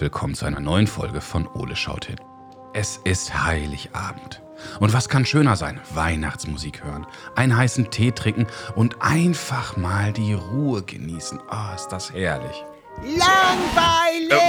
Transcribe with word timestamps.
Und 0.00 0.04
willkommen 0.04 0.34
zu 0.34 0.46
einer 0.46 0.60
neuen 0.60 0.86
Folge 0.86 1.20
von 1.20 1.46
Ole 1.46 1.76
schaut 1.76 2.06
hin. 2.06 2.16
Es 2.72 2.98
ist 3.04 3.44
Heiligabend. 3.44 4.40
Und 4.78 4.94
was 4.94 5.10
kann 5.10 5.26
schöner 5.26 5.56
sein? 5.56 5.78
Weihnachtsmusik 5.92 6.82
hören, 6.82 7.06
einen 7.36 7.54
heißen 7.54 7.90
Tee 7.90 8.10
trinken 8.10 8.46
und 8.74 9.02
einfach 9.02 9.76
mal 9.76 10.14
die 10.14 10.32
Ruhe 10.32 10.82
genießen. 10.82 11.38
Ah, 11.50 11.74
ist 11.74 11.88
das 11.88 12.14
herrlich. 12.14 12.64
Langweilig! 13.02 14.40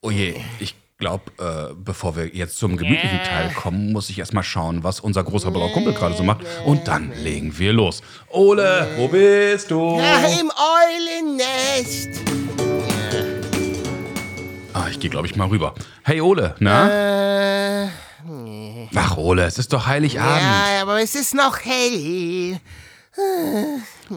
Oh 0.00 0.10
je, 0.10 0.36
ich 0.60 0.74
glaube, 0.96 1.24
äh, 1.38 1.74
bevor 1.74 2.16
wir 2.16 2.34
jetzt 2.34 2.56
zum 2.56 2.78
gemütlichen 2.78 3.22
Teil 3.24 3.50
kommen, 3.50 3.92
muss 3.92 4.08
ich 4.08 4.18
erstmal 4.18 4.44
schauen, 4.44 4.82
was 4.82 5.00
unser 5.00 5.24
großer 5.24 5.50
blauer 5.50 5.72
Kumpel 5.72 5.92
gerade 5.92 6.16
so 6.16 6.22
macht. 6.22 6.40
Und 6.64 6.88
dann 6.88 7.12
legen 7.22 7.58
wir 7.58 7.74
los. 7.74 8.02
Ole, 8.30 8.88
wo 8.96 9.08
bist 9.08 9.70
du? 9.70 9.98
Ja, 9.98 10.26
Im 10.40 10.50
Eulennest. 10.50 12.37
Ich 14.90 15.00
gehe, 15.00 15.10
glaube 15.10 15.26
ich, 15.26 15.36
mal 15.36 15.48
rüber. 15.48 15.74
Hey 16.04 16.20
Ole, 16.20 16.54
na? 16.58 17.84
Äh, 17.84 17.88
Ach 18.94 19.16
Ole, 19.16 19.44
es 19.44 19.58
ist 19.58 19.72
doch 19.72 19.86
Heiligabend. 19.86 20.42
ja, 20.42 20.82
aber 20.82 21.00
es 21.00 21.14
ist 21.14 21.34
noch 21.34 21.58
hell. 21.64 22.58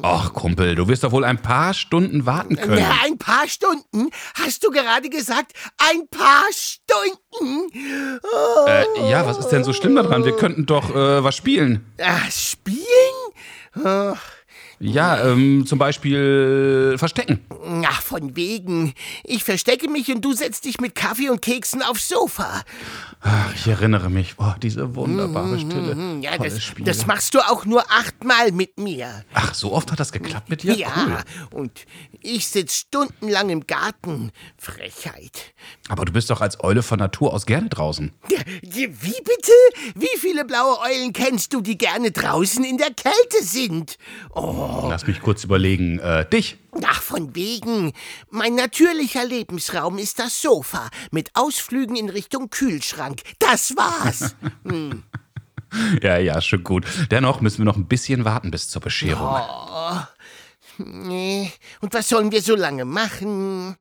Ach 0.04 0.34
Kumpel, 0.34 0.76
du 0.76 0.88
wirst 0.88 1.04
doch 1.04 1.12
wohl 1.12 1.24
ein 1.24 1.42
paar 1.42 1.74
Stunden 1.74 2.26
warten 2.26 2.56
können. 2.56 2.78
Ja, 2.78 2.92
ein 3.04 3.18
paar 3.18 3.48
Stunden? 3.48 4.10
Hast 4.36 4.64
du 4.64 4.70
gerade 4.70 5.10
gesagt, 5.10 5.54
ein 5.78 6.08
paar 6.10 6.44
Stunden? 6.54 8.20
Oh. 8.24 8.68
Äh, 8.68 9.10
ja, 9.10 9.26
was 9.26 9.40
ist 9.40 9.50
denn 9.50 9.64
so 9.64 9.74
schlimm 9.74 9.96
daran? 9.96 10.24
Wir 10.24 10.36
könnten 10.36 10.66
doch 10.68 10.92
äh, 10.96 11.24
was 11.24 11.36
spielen. 11.36 11.84
Ah, 12.00 12.30
spielen? 12.30 12.86
Oh, 13.84 14.14
Ja, 14.80 15.26
ähm, 15.26 15.66
zum 15.66 15.80
Beispiel 15.80 16.96
Verstecken. 16.98 17.40
Von 18.12 18.36
wegen. 18.36 18.94
Ich 19.24 19.46
verstecke 19.46 19.90
mich 19.90 20.12
und 20.14 20.20
du 20.26 20.34
setzt 20.34 20.66
dich 20.66 20.82
mit 20.82 20.96
Kaffee 20.96 21.30
und 21.30 21.42
Keksen 21.42 21.82
aufs 21.82 22.10
Sofa. 22.10 22.62
Ach, 23.22 23.54
ich 23.56 23.66
erinnere 23.68 24.10
mich. 24.10 24.36
Oh, 24.38 24.52
diese 24.62 24.96
wunderbare 24.96 25.58
Stille. 25.58 25.94
Hm, 25.94 26.22
Ja, 26.22 26.38
das, 26.38 26.74
das 26.80 27.06
machst 27.08 27.34
du 27.34 27.40
auch 27.40 27.64
nur 27.66 27.90
achtmal 27.90 28.52
mit 28.52 28.78
mir. 28.78 29.24
Ach, 29.34 29.54
so 29.54 29.72
oft 29.72 29.92
hat 29.94 30.00
das 30.02 30.12
geklappt 30.12 30.50
mit 30.50 30.64
dir? 30.64 30.74
Ja, 30.76 30.90
Cool. 30.92 31.18
und 31.62 31.86
ich 32.20 32.48
sitz 32.50 32.76
stundenlang 32.76 33.50
im 33.50 33.66
Garten. 33.66 34.32
Frechheit. 34.58 35.54
Aber 35.88 36.04
du 36.04 36.12
bist 36.12 36.30
doch 36.32 36.42
als 36.42 36.62
Eule 36.62 36.84
von 36.84 37.00
Natur 37.00 37.34
aus 37.34 37.46
gerne 37.46 37.70
draußen. 37.70 38.12
Wie 38.62 38.88
bitte? 38.88 39.52
Wie 39.96 40.18
viele 40.20 40.44
blaue 40.44 40.80
Eulen 40.82 41.14
kennst 41.14 41.54
du, 41.54 41.62
die 41.62 41.78
gerne 41.78 42.12
draußen 42.12 42.64
in 42.66 42.78
der 42.78 42.92
Kälte 42.94 43.42
sind? 43.42 43.98
Oh, 44.36 44.88
Lass 44.90 45.08
mich 45.08 45.22
kurz 45.22 45.46
überlegen. 45.46 46.00
Äh, 46.00 46.28
dich? 46.30 46.58
Ach, 46.86 47.02
von 47.02 47.36
wegen. 47.36 47.94
Mein 48.30 48.56
natürlicher 48.56 49.26
Lebensraum 49.26 49.98
ist 49.98 50.20
das 50.20 50.42
Sofa 50.42 50.90
mit 51.12 51.32
Ausflügen 51.34 51.96
in 51.96 52.10
Richtung 52.10 52.50
Kühlschrank. 52.50 53.22
Das 53.40 53.76
war's. 53.76 54.36
Ja, 56.02 56.18
ja, 56.18 56.42
schon 56.42 56.66
gut. 56.66 56.86
Dennoch 57.12 57.40
müssen 57.40 57.60
wir 57.60 57.66
noch 57.66 57.78
ein 57.78 57.88
bisschen 57.88 58.26
warten 58.26 58.52
bis 58.52 58.68
zur 58.68 58.82
Bescherung. 58.82 59.40
Oh. 59.40 60.00
Nee. 60.78 61.52
Und 61.80 61.94
was 61.94 62.10
sollen 62.10 62.32
wir 62.32 62.42
so 62.42 62.56
lange 62.56 62.84
machen? 62.84 63.78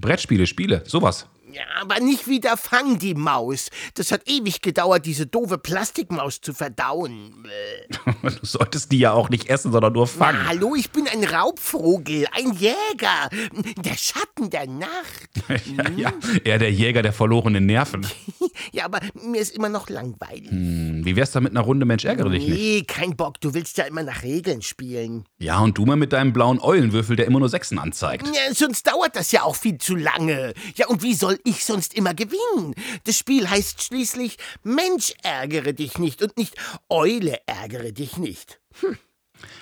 Brettspiele, 0.00 0.46
Spiele, 0.46 0.82
sowas. 0.86 1.26
Ja, 1.56 1.62
aber 1.80 2.00
nicht 2.00 2.28
wieder 2.28 2.58
Fang 2.58 2.98
die 2.98 3.14
Maus. 3.14 3.70
Das 3.94 4.12
hat 4.12 4.28
ewig 4.28 4.60
gedauert, 4.60 5.06
diese 5.06 5.26
doofe 5.26 5.56
Plastikmaus 5.56 6.40
zu 6.42 6.52
verdauen. 6.52 7.32
Du 8.22 8.44
solltest 8.44 8.90
die 8.92 8.98
ja 8.98 9.12
auch 9.12 9.30
nicht 9.30 9.48
essen, 9.48 9.72
sondern 9.72 9.92
nur 9.92 10.06
fangen. 10.06 10.38
Na, 10.42 10.48
hallo, 10.48 10.74
ich 10.74 10.90
bin 10.90 11.06
ein 11.08 11.24
Raubvogel, 11.24 12.26
ein 12.32 12.52
Jäger. 12.52 13.30
Der 13.78 13.96
Schatten 13.96 14.50
der 14.50 14.66
Nacht. 14.66 14.90
Ja, 15.76 15.88
ja, 15.96 16.12
eher 16.44 16.58
der 16.58 16.72
Jäger 16.72 17.02
der 17.02 17.12
verlorenen 17.12 17.66
Nerven. 17.66 18.06
Ja, 18.72 18.86
aber 18.86 19.00
mir 19.22 19.40
ist 19.40 19.54
immer 19.54 19.68
noch 19.68 19.88
langweilig. 19.90 20.50
Hm, 20.50 21.04
Wie 21.04 21.14
wär's 21.16 21.30
da 21.30 21.40
mit 21.40 21.52
einer 21.52 21.60
Runde 21.60 21.84
Mensch 21.84 22.04
ärgere 22.04 22.30
dich 22.30 22.46
nicht? 22.46 22.58
Nee, 22.58 22.82
kein 22.86 23.14
Bock. 23.14 23.40
Du 23.40 23.52
willst 23.52 23.76
ja 23.76 23.84
immer 23.84 24.02
nach 24.02 24.22
Regeln 24.22 24.62
spielen. 24.62 25.24
Ja, 25.38 25.58
und 25.60 25.76
du 25.76 25.84
mal 25.84 25.96
mit 25.96 26.12
deinem 26.12 26.32
blauen 26.32 26.58
Eulenwürfel, 26.60 27.16
der 27.16 27.26
immer 27.26 27.38
nur 27.38 27.48
Sechsen 27.50 27.78
anzeigt. 27.78 28.26
Ja, 28.26 28.54
sonst 28.54 28.86
dauert 28.86 29.14
das 29.14 29.30
ja 29.32 29.42
auch 29.42 29.56
viel 29.56 29.76
zu 29.78 29.94
lange. 29.94 30.54
Ja, 30.74 30.86
und 30.88 31.02
wie 31.02 31.14
soll 31.14 31.38
ich 31.46 31.64
sonst 31.64 31.94
immer 31.94 32.14
gewinnen? 32.14 32.74
Das 33.04 33.18
Spiel 33.18 33.48
heißt 33.48 33.82
schließlich 33.82 34.36
Mensch 34.62 35.14
ärgere 35.22 35.72
dich 35.72 35.98
nicht 35.98 36.22
und 36.22 36.36
nicht 36.36 36.54
Eule 36.88 37.40
ärgere 37.46 37.92
dich 37.92 38.16
nicht. 38.16 38.60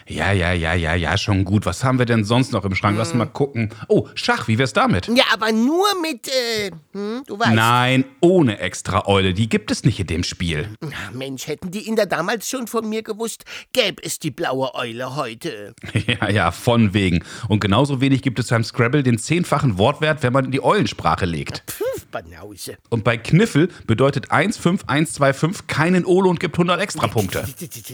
Ja, 0.06 0.32
ja, 0.32 0.52
ja, 0.52 0.74
ja, 0.74 0.94
ja, 0.94 1.16
schon 1.16 1.44
gut. 1.44 1.64
Was 1.64 1.82
haben 1.82 1.98
wir 1.98 2.04
denn 2.04 2.24
sonst 2.24 2.52
noch 2.52 2.64
im 2.64 2.74
Schrank? 2.74 2.98
Lass 2.98 3.14
mal 3.14 3.24
gucken. 3.24 3.70
Oh, 3.88 4.08
Schach, 4.14 4.48
wie 4.48 4.58
wär's 4.58 4.74
damit? 4.74 5.08
Ja, 5.08 5.24
aber 5.32 5.50
nur 5.50 5.86
mit, 6.02 6.28
äh, 6.28 6.70
hm, 6.92 7.22
du 7.26 7.38
weißt. 7.38 7.52
Nein, 7.52 8.04
ohne 8.20 8.58
extra 8.58 9.06
Eule. 9.06 9.32
Die 9.32 9.48
gibt 9.48 9.70
es 9.70 9.84
nicht 9.84 9.98
in 9.98 10.06
dem 10.06 10.22
Spiel. 10.22 10.68
Na, 10.80 10.90
Mensch, 11.12 11.46
hätten 11.46 11.70
die 11.70 11.88
Inder 11.88 12.04
damals 12.04 12.50
schon 12.50 12.66
von 12.66 12.86
mir 12.88 13.02
gewusst, 13.02 13.44
gäb 13.72 14.00
es 14.04 14.18
die 14.18 14.30
blaue 14.30 14.74
Eule 14.74 15.16
heute. 15.16 15.74
Ja, 16.06 16.28
ja, 16.28 16.50
von 16.50 16.92
wegen. 16.92 17.24
Und 17.48 17.60
genauso 17.60 18.00
wenig 18.00 18.20
gibt 18.20 18.38
es 18.38 18.48
beim 18.48 18.62
Scrabble 18.62 19.02
den 19.02 19.16
zehnfachen 19.16 19.78
Wortwert, 19.78 20.22
wenn 20.22 20.32
man 20.34 20.44
in 20.44 20.50
die 20.50 20.62
Eulensprache 20.62 21.24
legt. 21.24 21.62
Pfff, 21.66 22.06
Banause. 22.06 22.76
Und 22.91 23.04
bei 23.04 23.16
Kniffel 23.16 23.68
bedeutet 23.86 24.26
15125 24.30 25.66
keinen 25.66 26.04
Ole 26.04 26.28
und 26.28 26.41
gibt 26.41 26.56
100 26.56 26.80
extra 26.80 27.06
Punkte. 27.06 27.44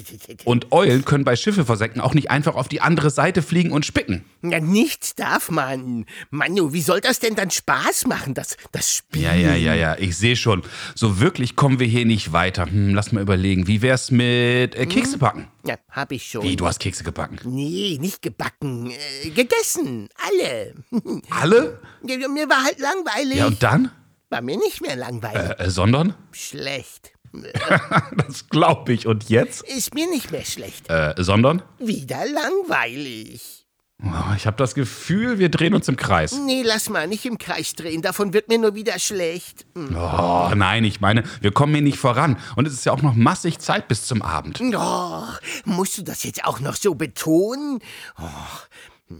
Und 0.44 0.72
Eulen 0.72 1.04
können 1.04 1.24
bei 1.24 1.36
Schiffe 1.36 1.64
versenken 1.70 2.00
auch 2.00 2.14
nicht 2.14 2.32
einfach 2.32 2.56
auf 2.56 2.66
die 2.66 2.81
andere 2.81 3.10
Seite 3.10 3.42
fliegen 3.42 3.70
und 3.70 3.86
spicken. 3.86 4.25
Ja, 4.42 4.58
nichts 4.58 5.14
darf 5.14 5.50
man. 5.50 6.04
Manu, 6.31 6.72
wie 6.72 6.81
soll 6.81 7.00
das 7.00 7.20
denn 7.20 7.36
dann 7.36 7.53
Spaß 7.53 8.08
machen, 8.08 8.34
das, 8.34 8.56
das 8.72 8.92
Spiel? 8.92 9.22
Ja, 9.22 9.34
ja, 9.34 9.54
ja, 9.54 9.75
ja, 9.75 9.97
ich 9.97 10.16
sehe 10.16 10.34
schon. 10.34 10.64
So 10.97 11.20
wirklich 11.20 11.54
kommen 11.54 11.78
wir 11.78 11.86
hier 11.86 12.06
nicht 12.06 12.32
weiter. 12.32 12.66
Hm, 12.66 12.92
lass 12.92 13.12
mal 13.12 13.20
überlegen, 13.20 13.69
wie 13.69 13.82
wär's 13.82 14.10
mit 14.10 14.75
äh, 14.75 14.86
Kekse 14.86 15.19
backen? 15.19 15.47
Ja, 15.64 15.76
hab 15.91 16.10
ich 16.10 16.28
schon. 16.28 16.42
Wie, 16.42 16.56
du 16.56 16.66
hast 16.66 16.80
Kekse 16.80 17.04
gebacken? 17.04 17.38
Nee, 17.44 17.98
nicht 18.00 18.20
gebacken. 18.20 18.91
Äh, 18.91 19.30
gegessen. 19.30 20.09
Alle. 20.16 20.75
Alle? 21.30 21.78
Ja, 22.03 22.28
mir 22.28 22.48
war 22.48 22.64
halt 22.64 22.80
langweilig. 22.80 23.38
Ja, 23.38 23.47
und 23.47 23.62
dann? 23.62 23.92
War 24.28 24.42
mir 24.42 24.56
nicht 24.59 24.80
mehr 24.80 24.97
langweilig. 24.97 25.59
Äh, 25.59 25.64
äh, 25.64 25.70
sondern? 25.70 26.14
Schlecht. 26.32 27.12
Das 28.16 28.48
glaube 28.48 28.92
ich. 28.92 29.06
Und 29.06 29.28
jetzt? 29.28 29.62
Ist 29.62 29.94
mir 29.94 30.08
nicht 30.08 30.30
mehr 30.30 30.44
schlecht. 30.44 30.88
Äh, 30.91 31.14
sondern? 31.18 31.62
Wieder 31.78 32.24
langweilig. 32.26 33.60
Oh, 34.02 34.34
ich 34.34 34.46
habe 34.46 34.56
das 34.56 34.74
Gefühl, 34.74 35.38
wir 35.38 35.50
drehen 35.50 35.74
uns 35.74 35.86
im 35.88 35.96
Kreis. 35.96 36.32
Nee, 36.32 36.62
lass 36.64 36.88
mal 36.88 37.06
nicht 37.06 37.26
im 37.26 37.36
Kreis 37.36 37.74
drehen. 37.74 38.00
Davon 38.00 38.32
wird 38.32 38.48
mir 38.48 38.58
nur 38.58 38.74
wieder 38.74 38.98
schlecht. 38.98 39.66
Hm. 39.74 39.94
Oh, 39.94 40.50
nein, 40.54 40.84
ich 40.84 41.02
meine, 41.02 41.22
wir 41.42 41.52
kommen 41.52 41.74
hier 41.74 41.82
nicht 41.82 41.98
voran. 41.98 42.38
Und 42.56 42.66
es 42.66 42.72
ist 42.72 42.86
ja 42.86 42.92
auch 42.92 43.02
noch 43.02 43.14
massig 43.14 43.58
Zeit 43.58 43.88
bis 43.88 44.06
zum 44.06 44.22
Abend. 44.22 44.58
Oh, 44.74 45.24
musst 45.66 45.98
du 45.98 46.02
das 46.02 46.22
jetzt 46.22 46.44
auch 46.44 46.60
noch 46.60 46.76
so 46.76 46.94
betonen? 46.94 47.80
Oh. 48.18 49.16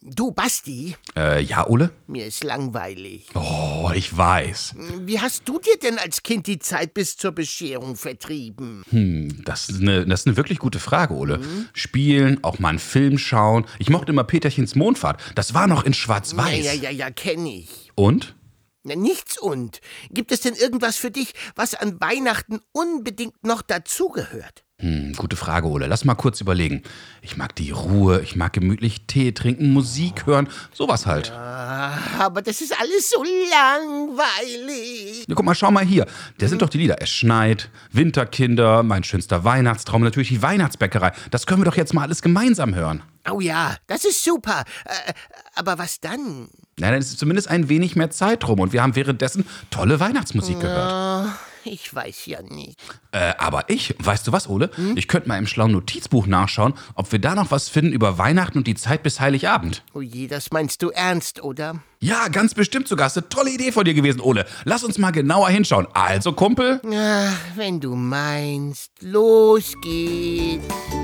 Du, 0.00 0.30
Basti, 0.30 0.94
Äh, 1.16 1.42
ja, 1.42 1.66
Ole? 1.66 1.90
mir 2.06 2.24
ist 2.26 2.44
langweilig. 2.44 3.26
Oh, 3.34 3.90
ich 3.92 4.16
weiß. 4.16 4.76
Wie 5.00 5.18
hast 5.20 5.48
du 5.48 5.58
dir 5.58 5.76
denn 5.82 5.98
als 5.98 6.22
Kind 6.22 6.46
die 6.46 6.60
Zeit 6.60 6.94
bis 6.94 7.16
zur 7.16 7.32
Bescherung 7.32 7.96
vertrieben? 7.96 8.84
Hm, 8.90 9.42
das 9.44 9.68
ist 9.68 9.80
eine, 9.80 10.06
das 10.06 10.20
ist 10.20 10.26
eine 10.28 10.36
wirklich 10.36 10.60
gute 10.60 10.78
Frage, 10.78 11.14
Ole. 11.14 11.40
Spielen, 11.72 12.42
auch 12.44 12.60
mal 12.60 12.68
einen 12.68 12.78
Film 12.78 13.18
schauen. 13.18 13.66
Ich 13.80 13.90
mochte 13.90 14.12
immer 14.12 14.22
Peterchens 14.22 14.76
Mondfahrt. 14.76 15.20
Das 15.34 15.52
war 15.52 15.66
noch 15.66 15.82
in 15.84 15.94
Schwarz-Weiß. 15.94 16.64
Ja, 16.64 16.72
ja, 16.72 16.80
ja, 16.84 16.90
ja, 16.90 17.10
kenn 17.10 17.44
ich. 17.44 17.90
Und? 17.96 18.36
Na, 18.84 18.94
nichts 18.94 19.36
und. 19.36 19.80
Gibt 20.10 20.30
es 20.30 20.40
denn 20.42 20.54
irgendwas 20.54 20.96
für 20.96 21.10
dich, 21.10 21.32
was 21.56 21.74
an 21.74 22.00
Weihnachten 22.00 22.60
unbedingt 22.70 23.44
noch 23.44 23.62
dazugehört? 23.62 24.64
Hm, 24.80 25.12
gute 25.16 25.34
Frage, 25.34 25.66
Ole. 25.66 25.88
Lass 25.88 26.04
mal 26.04 26.14
kurz 26.14 26.40
überlegen. 26.40 26.84
Ich 27.20 27.36
mag 27.36 27.52
die 27.56 27.72
Ruhe, 27.72 28.20
ich 28.20 28.36
mag 28.36 28.52
gemütlich 28.52 29.06
Tee 29.08 29.32
trinken, 29.32 29.72
Musik 29.72 30.26
hören, 30.26 30.48
sowas 30.72 31.04
halt. 31.04 31.32
Ah, 31.32 31.98
aber 32.20 32.42
das 32.42 32.60
ist 32.60 32.80
alles 32.80 33.10
so 33.10 33.20
langweilig. 33.24 35.24
Ja, 35.26 35.34
guck 35.34 35.44
mal, 35.44 35.56
schau 35.56 35.72
mal 35.72 35.84
hier. 35.84 36.06
Da 36.38 36.46
sind 36.46 36.62
doch 36.62 36.68
die 36.68 36.78
Lieder. 36.78 37.02
Es 37.02 37.10
schneit, 37.10 37.70
Winterkinder, 37.90 38.84
mein 38.84 39.02
schönster 39.02 39.42
Weihnachtstraum, 39.42 40.04
natürlich 40.04 40.28
die 40.28 40.42
Weihnachtsbäckerei. 40.42 41.10
Das 41.32 41.46
können 41.46 41.62
wir 41.62 41.64
doch 41.64 41.76
jetzt 41.76 41.92
mal 41.92 42.02
alles 42.02 42.22
gemeinsam 42.22 42.76
hören. 42.76 43.02
Oh 43.28 43.40
ja, 43.40 43.74
das 43.88 44.04
ist 44.04 44.22
super. 44.22 44.62
Äh, 44.84 45.12
aber 45.56 45.78
was 45.78 45.98
dann? 45.98 46.46
Na, 46.78 46.92
dann 46.92 47.00
ist 47.00 47.18
zumindest 47.18 47.48
ein 47.48 47.68
wenig 47.68 47.96
mehr 47.96 48.10
Zeit 48.10 48.46
rum 48.46 48.60
und 48.60 48.72
wir 48.72 48.80
haben 48.80 48.94
währenddessen 48.94 49.44
tolle 49.70 49.98
Weihnachtsmusik 49.98 50.60
gehört. 50.60 51.32
Ich 51.70 51.94
weiß 51.94 52.26
ja 52.26 52.40
nicht. 52.42 52.78
Äh, 53.12 53.34
aber 53.38 53.68
ich, 53.68 53.94
weißt 53.98 54.26
du 54.26 54.32
was, 54.32 54.48
Ole? 54.48 54.70
Ich 54.96 55.06
könnte 55.06 55.28
mal 55.28 55.36
im 55.36 55.46
schlauen 55.46 55.72
Notizbuch 55.72 56.26
nachschauen, 56.26 56.72
ob 56.94 57.12
wir 57.12 57.18
da 57.18 57.34
noch 57.34 57.50
was 57.50 57.68
finden 57.68 57.92
über 57.92 58.16
Weihnachten 58.16 58.58
und 58.58 58.66
die 58.66 58.74
Zeit 58.74 59.02
bis 59.02 59.20
Heiligabend. 59.20 59.82
Oh 59.92 60.00
je, 60.00 60.28
das 60.28 60.50
meinst 60.50 60.82
du 60.82 60.88
ernst, 60.90 61.42
oder? 61.42 61.80
Ja, 62.00 62.28
ganz 62.28 62.54
bestimmt 62.54 62.88
sogar. 62.88 63.08
Ist 63.08 63.18
eine 63.18 63.28
tolle 63.28 63.50
Idee 63.50 63.72
von 63.72 63.84
dir 63.84 63.92
gewesen, 63.92 64.20
Ole. 64.20 64.46
Lass 64.64 64.82
uns 64.82 64.96
mal 64.96 65.10
genauer 65.10 65.50
hinschauen. 65.50 65.86
Also, 65.92 66.32
Kumpel. 66.32 66.80
Ah, 66.86 67.32
wenn 67.54 67.80
du 67.80 67.94
meinst, 67.94 68.90
los 69.02 69.74
geht's. 69.82 70.97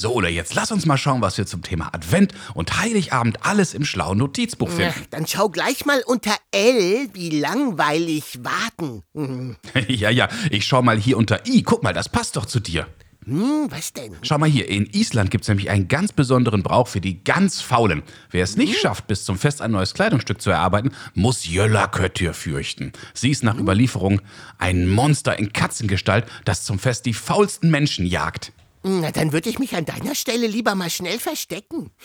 So, 0.00 0.12
oder 0.12 0.28
jetzt 0.28 0.54
lass 0.54 0.70
uns 0.70 0.86
mal 0.86 0.96
schauen, 0.96 1.22
was 1.22 1.38
wir 1.38 1.46
zum 1.46 1.62
Thema 1.62 1.92
Advent 1.92 2.32
und 2.54 2.78
Heiligabend 2.78 3.44
alles 3.44 3.74
im 3.74 3.84
schlauen 3.84 4.18
Notizbuch 4.18 4.68
finden. 4.68 4.94
Ach, 4.96 5.06
dann 5.10 5.26
schau 5.26 5.48
gleich 5.48 5.86
mal 5.86 6.00
unter 6.06 6.36
L, 6.52 7.08
wie 7.14 7.30
langweilig 7.30 8.38
warten. 8.44 9.02
Hm, 9.14 9.56
ja, 9.88 10.10
ja, 10.10 10.28
ich 10.52 10.64
schau 10.66 10.82
mal 10.82 10.96
hier 10.96 11.16
unter 11.18 11.44
I. 11.48 11.64
Guck 11.64 11.82
mal, 11.82 11.92
das 11.92 12.08
passt 12.08 12.36
doch 12.36 12.46
zu 12.46 12.60
dir. 12.60 12.86
Hm, 13.24 13.66
was 13.70 13.92
denn? 13.92 14.14
Schau 14.22 14.38
mal 14.38 14.48
hier, 14.48 14.68
in 14.68 14.86
Island 14.86 15.32
gibt 15.32 15.42
es 15.42 15.48
nämlich 15.48 15.68
einen 15.68 15.88
ganz 15.88 16.12
besonderen 16.12 16.62
Brauch 16.62 16.86
für 16.86 17.00
die 17.00 17.24
ganz 17.24 17.60
Faulen. 17.60 18.04
Wer 18.30 18.44
es 18.44 18.56
nicht 18.56 18.78
schafft, 18.78 19.08
bis 19.08 19.24
zum 19.24 19.36
Fest 19.36 19.60
ein 19.60 19.72
neues 19.72 19.94
Kleidungsstück 19.94 20.40
zu 20.40 20.50
erarbeiten, 20.50 20.92
muss 21.14 21.44
Jöllaköttir 21.44 22.34
fürchten. 22.34 22.92
Sie 23.14 23.30
ist 23.30 23.42
nach 23.42 23.58
Überlieferung 23.58 24.20
ein 24.58 24.86
Monster 24.86 25.36
in 25.40 25.52
Katzengestalt, 25.52 26.26
das 26.44 26.62
zum 26.62 26.78
Fest 26.78 27.04
die 27.04 27.14
faulsten 27.14 27.72
Menschen 27.72 28.06
jagt. 28.06 28.52
Na, 28.82 29.10
dann 29.10 29.32
würde 29.32 29.50
ich 29.50 29.58
mich 29.58 29.74
an 29.74 29.84
deiner 29.84 30.14
Stelle 30.14 30.46
lieber 30.46 30.74
mal 30.74 30.90
schnell 30.90 31.18
verstecken. 31.18 31.90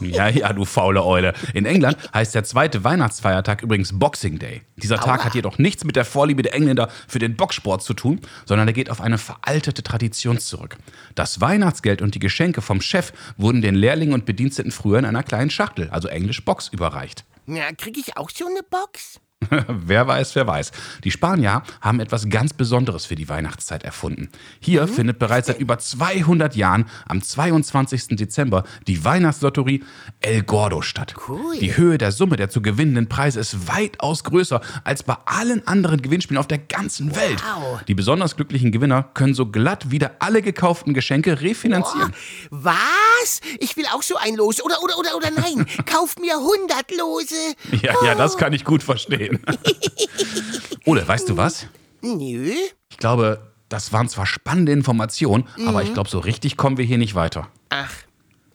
Ja, 0.00 0.28
ja, 0.28 0.52
du 0.52 0.66
faule 0.66 1.02
Eule. 1.02 1.32
In 1.54 1.64
England 1.64 1.96
heißt 2.12 2.34
der 2.34 2.44
zweite 2.44 2.84
Weihnachtsfeiertag 2.84 3.62
übrigens 3.62 3.98
Boxing 3.98 4.38
Day. 4.38 4.60
Dieser 4.76 4.96
Tag 4.96 5.20
Aua. 5.20 5.24
hat 5.24 5.34
jedoch 5.34 5.56
nichts 5.56 5.84
mit 5.84 5.96
der 5.96 6.04
Vorliebe 6.04 6.42
der 6.42 6.54
Engländer 6.54 6.90
für 7.08 7.18
den 7.18 7.34
Boxsport 7.34 7.82
zu 7.82 7.94
tun, 7.94 8.20
sondern 8.44 8.68
er 8.68 8.74
geht 8.74 8.90
auf 8.90 9.00
eine 9.00 9.16
veraltete 9.16 9.82
Tradition 9.82 10.38
zurück. 10.38 10.76
Das 11.14 11.40
Weihnachtsgeld 11.40 12.02
und 12.02 12.14
die 12.14 12.18
Geschenke 12.18 12.60
vom 12.60 12.82
Chef 12.82 13.14
wurden 13.38 13.62
den 13.62 13.74
Lehrlingen 13.74 14.12
und 14.12 14.26
Bediensteten 14.26 14.70
früher 14.70 14.98
in 14.98 15.06
einer 15.06 15.22
kleinen 15.22 15.48
Schachtel, 15.48 15.88
also 15.88 16.08
englisch 16.08 16.44
Box, 16.44 16.68
überreicht. 16.68 17.24
Na, 17.46 17.72
krieg 17.72 17.96
ich 17.96 18.18
auch 18.18 18.28
so 18.28 18.44
eine 18.46 18.62
Box? 18.62 19.18
wer 19.68 20.06
weiß, 20.06 20.34
wer 20.34 20.46
weiß. 20.46 20.72
Die 21.04 21.10
Spanier 21.10 21.62
haben 21.80 22.00
etwas 22.00 22.28
ganz 22.28 22.54
Besonderes 22.54 23.04
für 23.04 23.16
die 23.16 23.28
Weihnachtszeit 23.28 23.84
erfunden. 23.84 24.30
Hier 24.60 24.88
findet 24.88 25.18
bereits 25.18 25.48
seit 25.48 25.60
über 25.60 25.78
200 25.78 26.56
Jahren 26.56 26.86
am 27.06 27.22
22. 27.22 28.16
Dezember 28.16 28.64
die 28.86 29.04
Weihnachtslotterie 29.04 29.84
El 30.20 30.42
Gordo 30.42 30.80
statt. 30.80 31.14
Cool. 31.28 31.58
Die 31.58 31.76
Höhe 31.76 31.98
der 31.98 32.12
Summe 32.12 32.36
der 32.36 32.48
zu 32.48 32.62
gewinnenden 32.62 33.08
Preise 33.08 33.40
ist 33.40 33.68
weitaus 33.68 34.24
größer 34.24 34.60
als 34.84 35.02
bei 35.02 35.16
allen 35.26 35.66
anderen 35.66 36.00
Gewinnspielen 36.00 36.38
auf 36.38 36.48
der 36.48 36.58
ganzen 36.58 37.14
Welt. 37.14 37.42
Wow. 37.44 37.82
Die 37.86 37.94
besonders 37.94 38.36
glücklichen 38.36 38.72
Gewinner 38.72 39.02
können 39.14 39.34
so 39.34 39.46
glatt 39.46 39.90
wieder 39.90 40.12
alle 40.18 40.40
gekauften 40.40 40.94
Geschenke 40.94 41.42
refinanzieren. 41.42 42.12
Oh, 42.50 42.56
was? 42.62 43.40
Ich 43.60 43.76
will 43.76 43.84
auch 43.92 44.02
so 44.02 44.16
ein 44.16 44.34
Los. 44.34 44.62
Oder, 44.62 44.82
oder, 44.82 44.98
oder, 44.98 45.16
oder 45.16 45.30
nein. 45.30 45.66
Kauf 45.86 46.16
mir 46.18 46.36
100 46.36 46.90
Lose. 46.96 47.34
Ja, 47.82 47.94
ja, 48.04 48.14
das 48.14 48.38
kann 48.38 48.52
ich 48.52 48.64
gut 48.64 48.82
verstehen. 48.82 49.25
Ole, 50.84 51.06
weißt 51.06 51.28
du 51.28 51.36
was? 51.36 51.66
Nö. 52.02 52.52
Ich 52.90 52.96
glaube, 52.98 53.52
das 53.68 53.92
waren 53.92 54.08
zwar 54.08 54.26
spannende 54.26 54.72
Informationen, 54.72 55.48
aber 55.66 55.82
ich 55.82 55.92
glaube, 55.92 56.08
so 56.08 56.18
richtig 56.18 56.56
kommen 56.56 56.76
wir 56.76 56.84
hier 56.84 56.98
nicht 56.98 57.14
weiter. 57.14 57.48
Ach, 57.70 57.92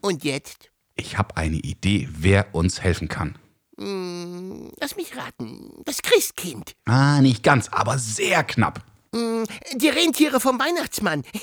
und 0.02 0.24
jetzt? 0.24 0.72
Ich 0.96 1.18
habe 1.18 1.38
eine 1.38 1.58
Idee, 1.58 2.08
wer 2.12 2.54
uns 2.56 2.82
helfen 2.82 3.08
kann. 3.08 3.36
Hm, 3.78 4.72
lass 4.80 4.96
mich 4.96 5.16
raten. 5.18 5.72
Das 5.86 6.02
Christkind. 6.02 6.76
Ah, 6.86 7.20
nicht 7.22 7.44
ganz, 7.44 7.70
aber 7.70 7.98
sehr 7.98 8.44
knapp. 8.44 8.82
Hm, 9.14 9.44
die 9.76 9.90
Rentiere 9.90 10.40
vom 10.40 10.60
Weihnachtsmann. 10.60 11.24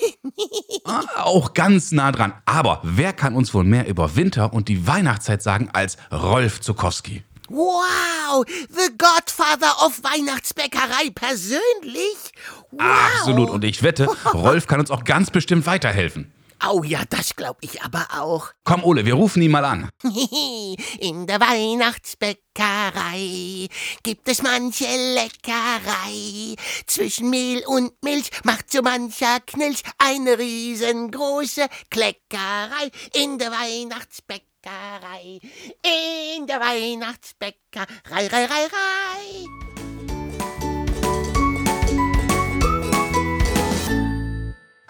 Ah, 0.85 1.05
auch 1.25 1.53
ganz 1.53 1.93
nah 1.93 2.11
dran. 2.13 2.33
Aber 2.47 2.81
wer 2.83 3.13
kann 3.13 3.35
uns 3.35 3.53
wohl 3.53 3.65
mehr 3.65 3.87
über 3.89 4.17
Winter 4.17 4.55
und 4.55 4.69
die 4.69 4.87
Weihnachtszeit 4.87 5.43
sagen 5.43 5.69
als 5.71 5.99
Rolf 6.11 6.63
Zukowski? 6.63 7.25
Wow, 7.49 8.45
the 8.47 8.91
Godfather 8.97 9.73
of 9.85 10.03
Weihnachtsbäckerei 10.03 11.11
persönlich? 11.15 12.33
Wow. 12.71 12.81
Absolut. 12.81 13.51
Und 13.51 13.65
ich 13.65 13.83
wette, 13.83 14.07
Rolf 14.33 14.67
kann 14.67 14.81
uns 14.81 14.91
auch 14.91 15.05
ganz 15.05 15.31
bestimmt 15.31 15.67
weiterhelfen. 15.67 16.33
Oh 16.67 16.83
ja, 16.83 17.05
das 17.09 17.37
glaub 17.37 17.59
ich 17.61 17.83
aber 17.83 18.09
auch. 18.19 18.51
Komm, 18.65 18.83
Ole, 18.85 19.07
wir 19.07 19.15
rufen 19.15 19.41
ihn 19.43 19.51
mal 19.51 19.65
an. 19.65 19.89
In 20.99 21.27
der 21.27 21.41
Weihnachtsbäckerei 21.41 23.69
gibt 24.03 24.29
es 24.29 24.43
manche 24.43 24.85
Leckerei. 24.85 26.57
Zwischen 26.87 27.31
Mehl 27.31 27.63
und 27.67 27.93
Milch 28.03 28.31
macht 28.45 28.71
so 28.73 28.83
mancher 28.83 29.41
Knilch 29.47 29.83
eine 29.99 30.39
riesengroße 30.39 31.67
Kleckerei. 31.91 32.91
In 33.15 33.39
der 33.39 33.51
Weihnachtsbäckerei, 33.53 35.41
in 36.37 36.47
der 36.47 36.61
Weihnachtsbäckerei, 36.61 37.87
rei, 38.11 38.27
rei, 38.27 38.47
rei. 38.47 39.68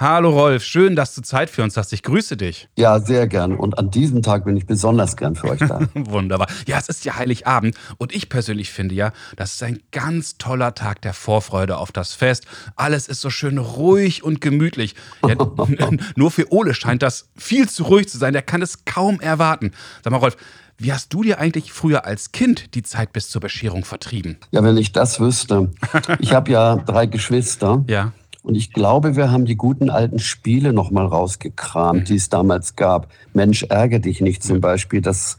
Hallo 0.00 0.30
Rolf, 0.30 0.62
schön, 0.62 0.94
dass 0.94 1.12
du 1.16 1.22
Zeit 1.22 1.50
für 1.50 1.64
uns 1.64 1.76
hast. 1.76 1.92
Ich 1.92 2.04
grüße 2.04 2.36
dich. 2.36 2.68
Ja, 2.76 3.00
sehr 3.00 3.26
gern. 3.26 3.56
Und 3.56 3.78
an 3.80 3.90
diesem 3.90 4.22
Tag 4.22 4.44
bin 4.44 4.56
ich 4.56 4.64
besonders 4.64 5.16
gern 5.16 5.34
für 5.34 5.48
euch 5.48 5.58
da. 5.58 5.80
Wunderbar. 5.94 6.46
Ja, 6.68 6.78
es 6.78 6.88
ist 6.88 7.04
ja 7.04 7.16
Heiligabend 7.16 7.74
und 7.96 8.14
ich 8.14 8.28
persönlich 8.28 8.70
finde 8.70 8.94
ja, 8.94 9.10
das 9.34 9.54
ist 9.54 9.62
ein 9.64 9.80
ganz 9.90 10.38
toller 10.38 10.76
Tag 10.76 11.02
der 11.02 11.14
Vorfreude 11.14 11.78
auf 11.78 11.90
das 11.90 12.12
Fest. 12.12 12.46
Alles 12.76 13.08
ist 13.08 13.20
so 13.20 13.28
schön 13.28 13.58
ruhig 13.58 14.22
und 14.22 14.40
gemütlich. 14.40 14.94
Ja, 15.26 15.34
nur 16.14 16.30
für 16.30 16.52
Ole 16.52 16.74
scheint 16.74 17.02
das 17.02 17.28
viel 17.36 17.68
zu 17.68 17.82
ruhig 17.82 18.08
zu 18.08 18.18
sein. 18.18 18.34
Der 18.34 18.42
kann 18.42 18.62
es 18.62 18.84
kaum 18.84 19.18
erwarten. 19.18 19.72
Sag 20.04 20.12
mal, 20.12 20.18
Rolf, 20.18 20.36
wie 20.76 20.92
hast 20.92 21.12
du 21.12 21.24
dir 21.24 21.40
eigentlich 21.40 21.72
früher 21.72 22.04
als 22.04 22.30
Kind 22.30 22.76
die 22.76 22.84
Zeit 22.84 23.12
bis 23.12 23.30
zur 23.30 23.40
Bescherung 23.40 23.84
vertrieben? 23.84 24.36
ja, 24.52 24.62
wenn 24.62 24.76
ich 24.76 24.92
das 24.92 25.18
wüsste. 25.18 25.72
Ich 26.20 26.34
habe 26.34 26.52
ja 26.52 26.76
drei 26.76 27.06
Geschwister. 27.06 27.84
Ja. 27.88 28.12
Und 28.42 28.54
ich 28.54 28.72
glaube, 28.72 29.16
wir 29.16 29.30
haben 29.30 29.44
die 29.44 29.56
guten 29.56 29.90
alten 29.90 30.18
Spiele 30.18 30.72
noch 30.72 30.90
mal 30.90 31.06
rausgekramt, 31.06 32.00
Mhm. 32.00 32.04
die 32.04 32.16
es 32.16 32.28
damals 32.28 32.76
gab. 32.76 33.08
Mensch, 33.34 33.64
ärgere 33.64 34.00
dich 34.00 34.20
nicht 34.20 34.42
zum 34.42 34.60
Beispiel. 34.60 35.00
Das 35.00 35.38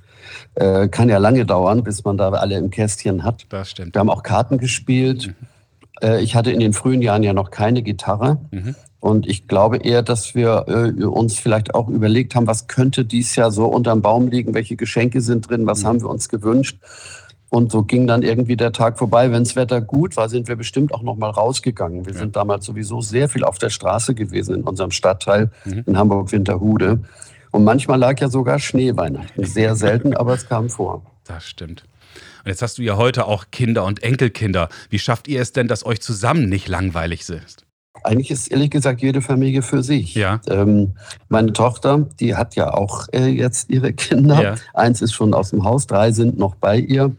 äh, 0.56 0.88
kann 0.90 1.10
ja 1.10 1.18
lange 1.18 1.46
dauern, 1.46 1.84
bis 1.84 2.04
man 2.04 2.18
da 2.18 2.30
alle 2.30 2.57
im 2.57 2.69
Kästchen 2.69 3.24
hat. 3.24 3.46
Das 3.50 3.72
stimmt. 3.72 3.96
Wir 3.96 4.00
haben 4.00 4.10
auch 4.10 4.22
Karten 4.22 4.57
gespielt. 4.57 5.34
Äh, 6.01 6.22
ich 6.22 6.36
hatte 6.36 6.51
in 6.51 6.60
den 6.60 6.74
frühen 6.74 7.01
Jahren 7.01 7.24
ja 7.24 7.34
noch 7.34 7.50
keine 7.51 7.81
Gitarre. 7.81 8.38
Mhm. 8.52 8.76
Und 9.00 9.28
ich 9.28 9.47
glaube 9.47 9.78
eher, 9.78 10.04
dass 10.04 10.35
wir 10.35 10.66
äh, 10.68 11.04
uns 11.06 11.40
vielleicht 11.40 11.74
auch 11.74 11.88
überlegt 11.88 12.35
haben, 12.35 12.47
was 12.47 12.68
könnte 12.68 13.06
dies 13.06 13.35
Jahr 13.38 13.50
so 13.50 13.66
unterm 13.66 14.02
Baum 14.02 14.28
liegen, 14.28 14.54
welche 14.54 14.76
Geschenke 14.76 15.21
sind 15.21 15.50
drin, 15.50 15.66
was 15.66 15.85
haben 15.85 16.02
wir 16.02 16.09
uns 16.09 16.28
gewünscht. 16.28 16.78
Und 17.50 17.72
so 17.72 17.84
ging 17.84 18.06
dann 18.06 18.22
irgendwie 18.22 18.56
der 18.56 18.72
Tag 18.72 19.00
vorbei. 19.00 19.32
Wenn 19.32 19.44
das 19.44 19.56
Wetter 19.56 19.82
gut 19.82 20.16
war, 20.18 20.30
sind 20.30 20.48
wir 20.48 20.56
bestimmt 20.56 20.94
auch 20.94 21.02
noch 21.02 21.16
mal 21.16 21.32
rausgegangen. 21.32 22.06
Wir 22.06 22.14
sind 22.14 22.36
damals 22.36 22.66
sowieso 22.66 23.02
sehr 23.02 23.28
viel 23.28 23.44
auf 23.44 23.58
der 23.58 23.72
Straße 23.72 24.14
gewesen 24.14 24.56
in 24.56 24.64
unserem 24.64 24.92
Stadtteil 24.92 25.50
in 25.66 25.98
Hamburg-Winterhude. 25.98 27.00
Und 27.52 27.64
manchmal 27.64 27.98
lag 27.98 28.20
ja 28.20 28.30
sogar 28.30 28.60
Schnee 28.60 28.96
Weihnachten. 28.96 29.44
Sehr 29.46 29.76
selten, 29.76 30.16
aber 30.16 30.34
es 30.36 30.48
kam 30.48 30.70
vor. 30.70 31.04
Das 31.26 31.46
stimmt. 31.46 31.86
Und 32.44 32.50
jetzt 32.50 32.62
hast 32.62 32.78
du 32.78 32.84
ja 32.84 32.98
heute 32.98 33.26
auch 33.26 33.46
Kinder 33.52 33.84
und 33.86 34.04
Enkelkinder. 34.04 34.70
Wie 34.90 35.00
schafft 35.00 35.28
ihr 35.28 35.42
es 35.42 35.52
denn, 35.52 35.68
dass 35.68 35.86
euch 35.86 36.02
zusammen 36.02 36.50
nicht 36.50 36.68
langweilig 36.68 37.28
ist? 37.30 37.66
Eigentlich 38.04 38.32
ist 38.32 38.48
ehrlich 38.48 38.70
gesagt 38.70 39.02
jede 39.02 39.22
Familie 39.22 39.62
für 39.62 39.84
sich. 39.84 40.16
Ja. 40.16 40.40
Ähm, 40.48 40.96
meine 41.28 41.52
Tochter, 41.52 42.08
die 42.20 42.36
hat 42.36 42.56
ja 42.56 42.74
auch 42.74 43.08
äh, 43.12 43.26
jetzt 43.26 43.70
ihre 43.70 43.92
Kinder. 43.94 44.42
Ja. 44.42 44.56
Eins 44.74 45.02
ist 45.02 45.14
schon 45.14 45.34
aus 45.34 45.50
dem 45.50 45.64
Haus, 45.64 45.88
drei 45.88 46.12
sind 46.12 46.38
noch 46.38 46.56
bei 46.56 46.78
ihr. 46.78 47.12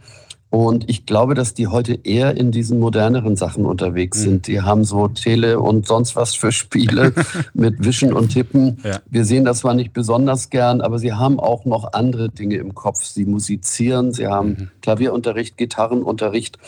Und 0.50 0.90
ich 0.90 1.06
glaube, 1.06 1.34
dass 1.34 1.54
die 1.54 1.68
heute 1.68 1.94
eher 2.02 2.36
in 2.36 2.50
diesen 2.50 2.80
moderneren 2.80 3.36
Sachen 3.36 3.64
unterwegs 3.64 4.18
Mhm. 4.18 4.22
sind. 4.22 4.46
Die 4.48 4.60
haben 4.62 4.82
so 4.82 5.06
Tele 5.06 5.60
und 5.60 5.86
sonst 5.86 6.16
was 6.16 6.34
für 6.34 6.50
Spiele 6.50 7.12
mit 7.54 7.84
Wischen 7.84 8.12
und 8.12 8.30
Tippen. 8.30 8.78
Ja. 8.82 8.98
Wir 9.08 9.24
sehen 9.24 9.44
das 9.44 9.60
zwar 9.60 9.74
nicht 9.74 9.92
besonders 9.92 10.50
gern, 10.50 10.80
aber 10.80 10.98
sie 10.98 11.12
haben 11.12 11.38
auch 11.38 11.64
noch 11.66 11.92
andere 11.92 12.30
Dinge 12.30 12.56
im 12.56 12.74
Kopf. 12.74 13.04
Sie 13.04 13.24
musizieren, 13.26 14.12
sie 14.12 14.26
haben 14.26 14.48
Mhm. 14.48 14.70
Klavierunterricht, 14.82 15.56
Gitarrenunterricht. 15.56 16.58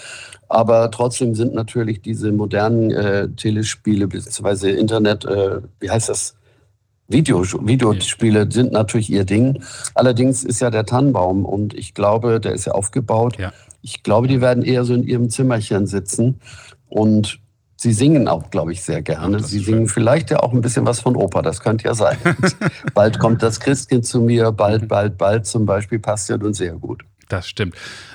Aber 0.48 0.90
trotzdem 0.92 1.34
sind 1.34 1.52
natürlich 1.54 2.02
diese 2.02 2.30
modernen 2.30 2.90
äh, 2.92 3.28
Telespiele 3.30 4.06
bzw. 4.06 4.70
Internet, 4.70 5.24
äh, 5.24 5.60
wie 5.80 5.90
heißt 5.90 6.08
das? 6.08 6.36
Video, 7.08 7.42
Videospiele 7.42 8.46
sind 8.50 8.72
natürlich 8.72 9.10
ihr 9.10 9.24
Ding. 9.24 9.60
Allerdings 9.94 10.44
ist 10.44 10.60
ja 10.60 10.70
der 10.70 10.86
Tannenbaum 10.86 11.44
und 11.44 11.74
ich 11.74 11.94
glaube, 11.94 12.38
der 12.38 12.52
ist 12.52 12.66
ja 12.66 12.72
aufgebaut. 12.74 13.38
Ja. 13.38 13.52
Ich 13.82 14.02
glaube, 14.02 14.28
die 14.28 14.40
werden 14.40 14.62
eher 14.64 14.84
so 14.84 14.94
in 14.94 15.02
ihrem 15.04 15.28
Zimmerchen 15.28 15.86
sitzen 15.86 16.40
und 16.88 17.40
sie 17.76 17.92
singen 17.92 18.28
auch, 18.28 18.50
glaube 18.50 18.72
ich, 18.72 18.82
sehr 18.82 19.02
gerne. 19.02 19.38
ist 19.38 19.48
sie 19.48 19.58
schön. 19.58 19.74
singen 19.74 19.88
vielleicht 19.88 20.30
ja 20.30 20.40
auch 20.40 20.52
ein 20.52 20.60
bisschen 20.60 20.86
was 20.86 21.00
von 21.00 21.16
Oper, 21.16 21.42
das 21.42 21.60
könnte 21.60 21.84
ja 21.86 21.94
sein. 21.94 22.16
bald 22.94 23.18
kommt 23.18 23.42
das 23.42 23.58
Christkind 23.60 24.06
zu 24.06 24.20
mir, 24.20 24.52
Mhm. 24.52 24.56
bald, 24.56 24.88
bald, 24.88 25.18
bald 25.18 25.46
zum 25.46 25.66
Beispiel, 25.66 25.98
passt 25.98 26.28
ja 26.28 26.36
nun 26.36 26.54
sehr 26.54 26.74
gut. 26.74 27.02
Das 27.28 27.48
stimmt. 27.48 27.74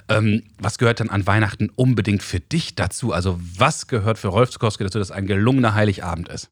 Ähm, 0.09 0.43
was 0.59 0.77
gehört 0.77 0.99
dann 0.99 1.09
an 1.09 1.25
Weihnachten 1.27 1.69
unbedingt 1.75 2.21
für 2.23 2.39
dich 2.39 2.75
dazu? 2.75 3.11
Also 3.13 3.37
was 3.57 3.87
gehört 3.87 4.17
für 4.19 4.27
Rolf 4.27 4.51
Zukowski 4.51 4.83
dazu, 4.83 4.99
dass 4.99 5.11
ein 5.11 5.25
gelungener 5.25 5.73
Heiligabend 5.73 6.29
ist? 6.29 6.49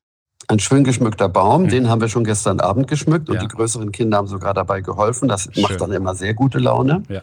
Ein 0.47 0.59
schön 0.59 0.83
geschmückter 0.83 1.29
Baum, 1.29 1.69
den 1.69 1.89
haben 1.89 2.01
wir 2.01 2.09
schon 2.09 2.23
gestern 2.23 2.59
Abend 2.59 2.87
geschmückt 2.87 3.29
und 3.29 3.35
Mhm. 3.35 3.41
Ja. 3.41 3.47
die 3.47 3.55
größeren 3.55 3.91
Kinder 3.91 4.17
haben 4.17 4.27
sogar 4.27 4.53
dabei 4.53 4.81
geholfen. 4.81 5.27
Das 5.27 5.47
Schön. 5.51 5.61
macht 5.63 5.79
dann 5.79 5.91
immer 5.91 6.15
sehr 6.15 6.33
gute 6.33 6.57
Laune. 6.59 7.03
Ja. 7.07 7.21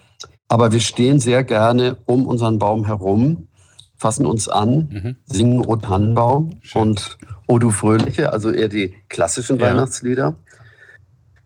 Aber 0.52 0.71
wir 0.71 0.80
stehen 0.80 1.18
sehr 1.18 1.44
gerne 1.44 1.97
um 2.04 2.26
unseren 2.26 2.59
Baum 2.59 2.85
herum, 2.85 3.49
fassen 3.97 4.26
uns 4.26 4.49
an, 4.50 4.90
Mhm. 4.92 5.16
singen 5.25 5.64
O 5.64 5.76
Tannenbaum 5.76 6.59
Schön. 6.61 6.82
und 6.82 7.16
O 7.47 7.59
du 7.59 7.71
Fröhliche, 7.71 8.35
also 8.35 8.50
eher 8.50 8.68
die 8.68 8.92
klassischen 9.09 9.59
Ja. 9.59 9.68
Weihnachtslieder. 9.68 10.35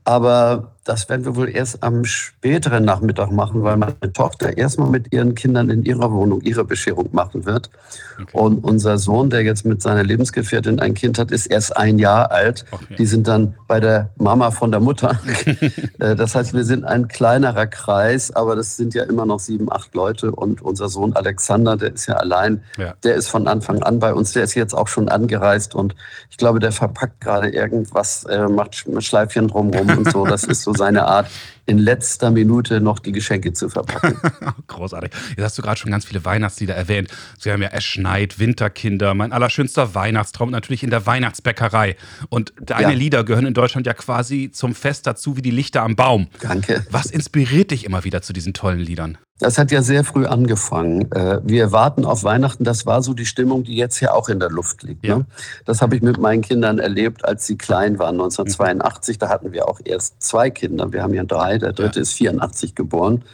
Aber 0.02 0.75
das 0.86 1.08
werden 1.08 1.24
wir 1.24 1.34
wohl 1.34 1.48
erst 1.48 1.82
am 1.82 2.04
späteren 2.04 2.84
Nachmittag 2.84 3.32
machen, 3.32 3.64
weil 3.64 3.76
meine 3.76 4.12
Tochter 4.12 4.56
erstmal 4.56 4.88
mit 4.88 5.12
ihren 5.12 5.34
Kindern 5.34 5.68
in 5.68 5.84
ihrer 5.84 6.12
Wohnung 6.12 6.40
ihre 6.42 6.64
Bescherung 6.64 7.08
machen 7.12 7.44
wird. 7.44 7.70
Okay. 8.14 8.26
Und 8.32 8.62
unser 8.62 8.96
Sohn, 8.96 9.28
der 9.28 9.42
jetzt 9.42 9.66
mit 9.66 9.82
seiner 9.82 10.04
Lebensgefährtin 10.04 10.78
ein 10.78 10.94
Kind 10.94 11.18
hat, 11.18 11.32
ist 11.32 11.46
erst 11.46 11.76
ein 11.76 11.98
Jahr 11.98 12.30
alt. 12.30 12.64
Okay. 12.70 12.94
Die 12.98 13.06
sind 13.06 13.26
dann 13.26 13.56
bei 13.66 13.80
der 13.80 14.10
Mama 14.16 14.50
von 14.52 14.70
der 14.70 14.80
Mutter. 14.80 15.18
Äh, 15.98 16.14
das 16.14 16.34
heißt, 16.34 16.52
wir 16.52 16.64
sind 16.64 16.84
ein 16.84 17.08
kleinerer 17.08 17.66
Kreis, 17.66 18.34
aber 18.34 18.54
das 18.54 18.76
sind 18.76 18.94
ja 18.94 19.04
immer 19.04 19.24
noch 19.24 19.40
sieben, 19.40 19.72
acht 19.72 19.94
Leute. 19.94 20.30
Und 20.30 20.60
unser 20.60 20.88
Sohn 20.88 21.14
Alexander, 21.14 21.76
der 21.76 21.94
ist 21.94 22.06
ja 22.06 22.14
allein, 22.14 22.62
ja. 22.76 22.94
der 23.02 23.14
ist 23.14 23.28
von 23.28 23.48
Anfang 23.48 23.82
an 23.82 23.98
bei 23.98 24.12
uns. 24.12 24.32
Der 24.32 24.44
ist 24.44 24.54
jetzt 24.54 24.74
auch 24.74 24.88
schon 24.88 25.08
angereist 25.08 25.74
und 25.74 25.94
ich 26.30 26.36
glaube, 26.36 26.58
der 26.58 26.72
verpackt 26.72 27.20
gerade 27.20 27.48
irgendwas, 27.48 28.24
äh, 28.24 28.48
macht 28.48 28.84
Schleifchen 28.98 29.48
drumherum 29.48 29.98
und 29.98 30.12
so. 30.12 30.26
Das 30.26 30.44
ist 30.44 30.62
so 30.62 30.74
seine 30.76 31.06
Art, 31.06 31.28
in 31.66 31.78
letzter 31.78 32.30
Minute 32.30 32.80
noch 32.80 33.00
die 33.00 33.12
Geschenke 33.12 33.52
zu 33.52 33.68
verpacken. 33.68 34.16
Großartig. 34.68 35.11
Jetzt 35.30 35.42
hast 35.45 35.59
du 35.59 35.62
gerade 35.62 35.78
schon 35.78 35.90
ganz 35.90 36.04
viele 36.04 36.25
Weihnachtslieder 36.25 36.75
erwähnt. 36.75 37.09
Sie 37.38 37.50
haben 37.50 37.61
ja 37.61 37.71
Es 37.73 37.85
schneit, 37.85 38.38
Winterkinder, 38.38 39.14
mein 39.14 39.33
allerschönster 39.33 39.95
Weihnachtstraum, 39.95 40.50
natürlich 40.50 40.85
in 40.85 40.90
der 40.90 41.06
Weihnachtsbäckerei. 41.06 41.97
Und 42.28 42.52
deine 42.61 42.92
ja. 42.92 42.99
Lieder 42.99 43.25
gehören 43.25 43.47
in 43.47 43.54
Deutschland 43.54 43.87
ja 43.87 43.95
quasi 43.95 44.50
zum 44.52 44.75
Fest 44.75 45.06
dazu 45.06 45.37
wie 45.37 45.42
die 45.42 45.50
Lichter 45.50 45.83
am 45.83 45.97
Baum. 45.97 46.28
Danke. 46.40 46.87
Was 46.90 47.06
inspiriert 47.06 47.73
dich 47.73 47.85
immer 47.85 48.04
wieder 48.04 48.23
zu 48.23 48.33
diesen 48.33 48.54
tollen 48.54 48.80
Liedern? 48.80 49.18
Das 49.38 49.58
hat 49.58 49.70
ja 49.70 49.82
sehr 49.82 50.02
früh 50.02 50.24
angefangen. 50.24 51.12
Äh, 51.12 51.40
wir 51.44 51.70
warten 51.70 52.06
auf 52.06 52.24
Weihnachten. 52.24 52.64
Das 52.64 52.86
war 52.86 53.02
so 53.02 53.12
die 53.12 53.26
Stimmung, 53.26 53.64
die 53.64 53.76
jetzt 53.76 54.00
ja 54.00 54.12
auch 54.12 54.30
in 54.30 54.40
der 54.40 54.48
Luft 54.48 54.82
liegt. 54.82 55.04
Ja. 55.04 55.18
Ne? 55.18 55.26
Das 55.66 55.82
habe 55.82 55.94
ich 55.94 56.02
mit 56.02 56.18
meinen 56.18 56.40
Kindern 56.40 56.78
erlebt, 56.78 57.24
als 57.24 57.46
sie 57.46 57.58
klein 57.58 57.98
waren. 57.98 58.14
1982, 58.14 59.18
da 59.18 59.28
hatten 59.28 59.52
wir 59.52 59.68
auch 59.68 59.80
erst 59.84 60.22
zwei 60.22 60.48
Kinder. 60.48 60.90
Wir 60.92 61.02
haben 61.02 61.12
ja 61.12 61.24
drei. 61.24 61.58
Der 61.58 61.72
dritte 61.72 61.98
ja. 61.98 62.02
ist 62.02 62.14
84 62.14 62.74
geboren. 62.74 63.24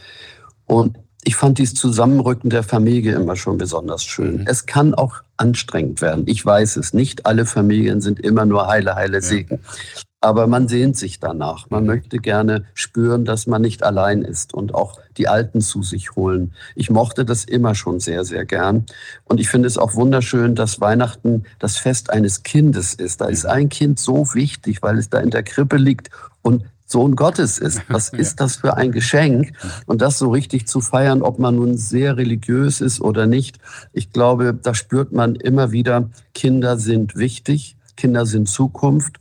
Und 0.66 0.98
ich 1.24 1.36
fand 1.36 1.58
dieses 1.58 1.74
Zusammenrücken 1.74 2.50
der 2.50 2.62
Familie 2.62 3.14
immer 3.14 3.36
schon 3.36 3.56
besonders 3.56 4.02
schön. 4.04 4.38
Mhm. 4.38 4.46
Es 4.46 4.66
kann 4.66 4.94
auch 4.94 5.22
anstrengend 5.36 6.02
werden. 6.02 6.24
Ich 6.26 6.44
weiß 6.44 6.76
es. 6.76 6.94
Nicht 6.94 7.26
alle 7.26 7.46
Familien 7.46 8.00
sind 8.00 8.18
immer 8.20 8.44
nur 8.44 8.66
heile, 8.66 8.96
heile 8.96 9.22
Segen. 9.22 9.60
Ja. 9.62 10.02
Aber 10.20 10.46
man 10.46 10.68
sehnt 10.68 10.96
sich 10.96 11.18
danach. 11.18 11.68
Man 11.68 11.84
möchte 11.84 12.18
gerne 12.18 12.64
spüren, 12.74 13.24
dass 13.24 13.48
man 13.48 13.60
nicht 13.60 13.82
allein 13.82 14.22
ist 14.22 14.54
und 14.54 14.72
auch 14.72 15.00
die 15.16 15.26
Alten 15.26 15.60
zu 15.60 15.82
sich 15.82 16.14
holen. 16.14 16.54
Ich 16.76 16.90
mochte 16.90 17.24
das 17.24 17.44
immer 17.44 17.74
schon 17.74 17.98
sehr, 17.98 18.24
sehr 18.24 18.44
gern. 18.44 18.86
Und 19.24 19.40
ich 19.40 19.48
finde 19.48 19.66
es 19.66 19.78
auch 19.78 19.94
wunderschön, 19.94 20.54
dass 20.54 20.80
Weihnachten 20.80 21.44
das 21.58 21.76
Fest 21.76 22.10
eines 22.10 22.44
Kindes 22.44 22.94
ist. 22.94 23.20
Da 23.20 23.26
ist 23.26 23.46
ein 23.46 23.68
Kind 23.68 23.98
so 23.98 24.32
wichtig, 24.34 24.80
weil 24.80 24.98
es 24.98 25.10
da 25.10 25.18
in 25.18 25.30
der 25.30 25.42
Krippe 25.42 25.76
liegt 25.76 26.10
und 26.42 26.64
Sohn 26.86 27.16
Gottes 27.16 27.58
ist. 27.58 27.82
Was 27.88 28.10
ist 28.10 28.40
das 28.40 28.56
für 28.56 28.76
ein 28.76 28.92
Geschenk? 28.92 29.52
Und 29.86 30.02
das 30.02 30.18
so 30.18 30.30
richtig 30.30 30.66
zu 30.68 30.80
feiern, 30.80 31.22
ob 31.22 31.38
man 31.38 31.56
nun 31.56 31.76
sehr 31.76 32.16
religiös 32.16 32.80
ist 32.80 33.00
oder 33.00 33.26
nicht. 33.26 33.58
Ich 33.92 34.12
glaube, 34.12 34.54
da 34.54 34.74
spürt 34.74 35.12
man 35.12 35.34
immer 35.34 35.72
wieder, 35.72 36.10
Kinder 36.34 36.76
sind 36.76 37.16
wichtig, 37.16 37.76
Kinder 37.96 38.26
sind 38.26 38.48
Zukunft. 38.48 39.16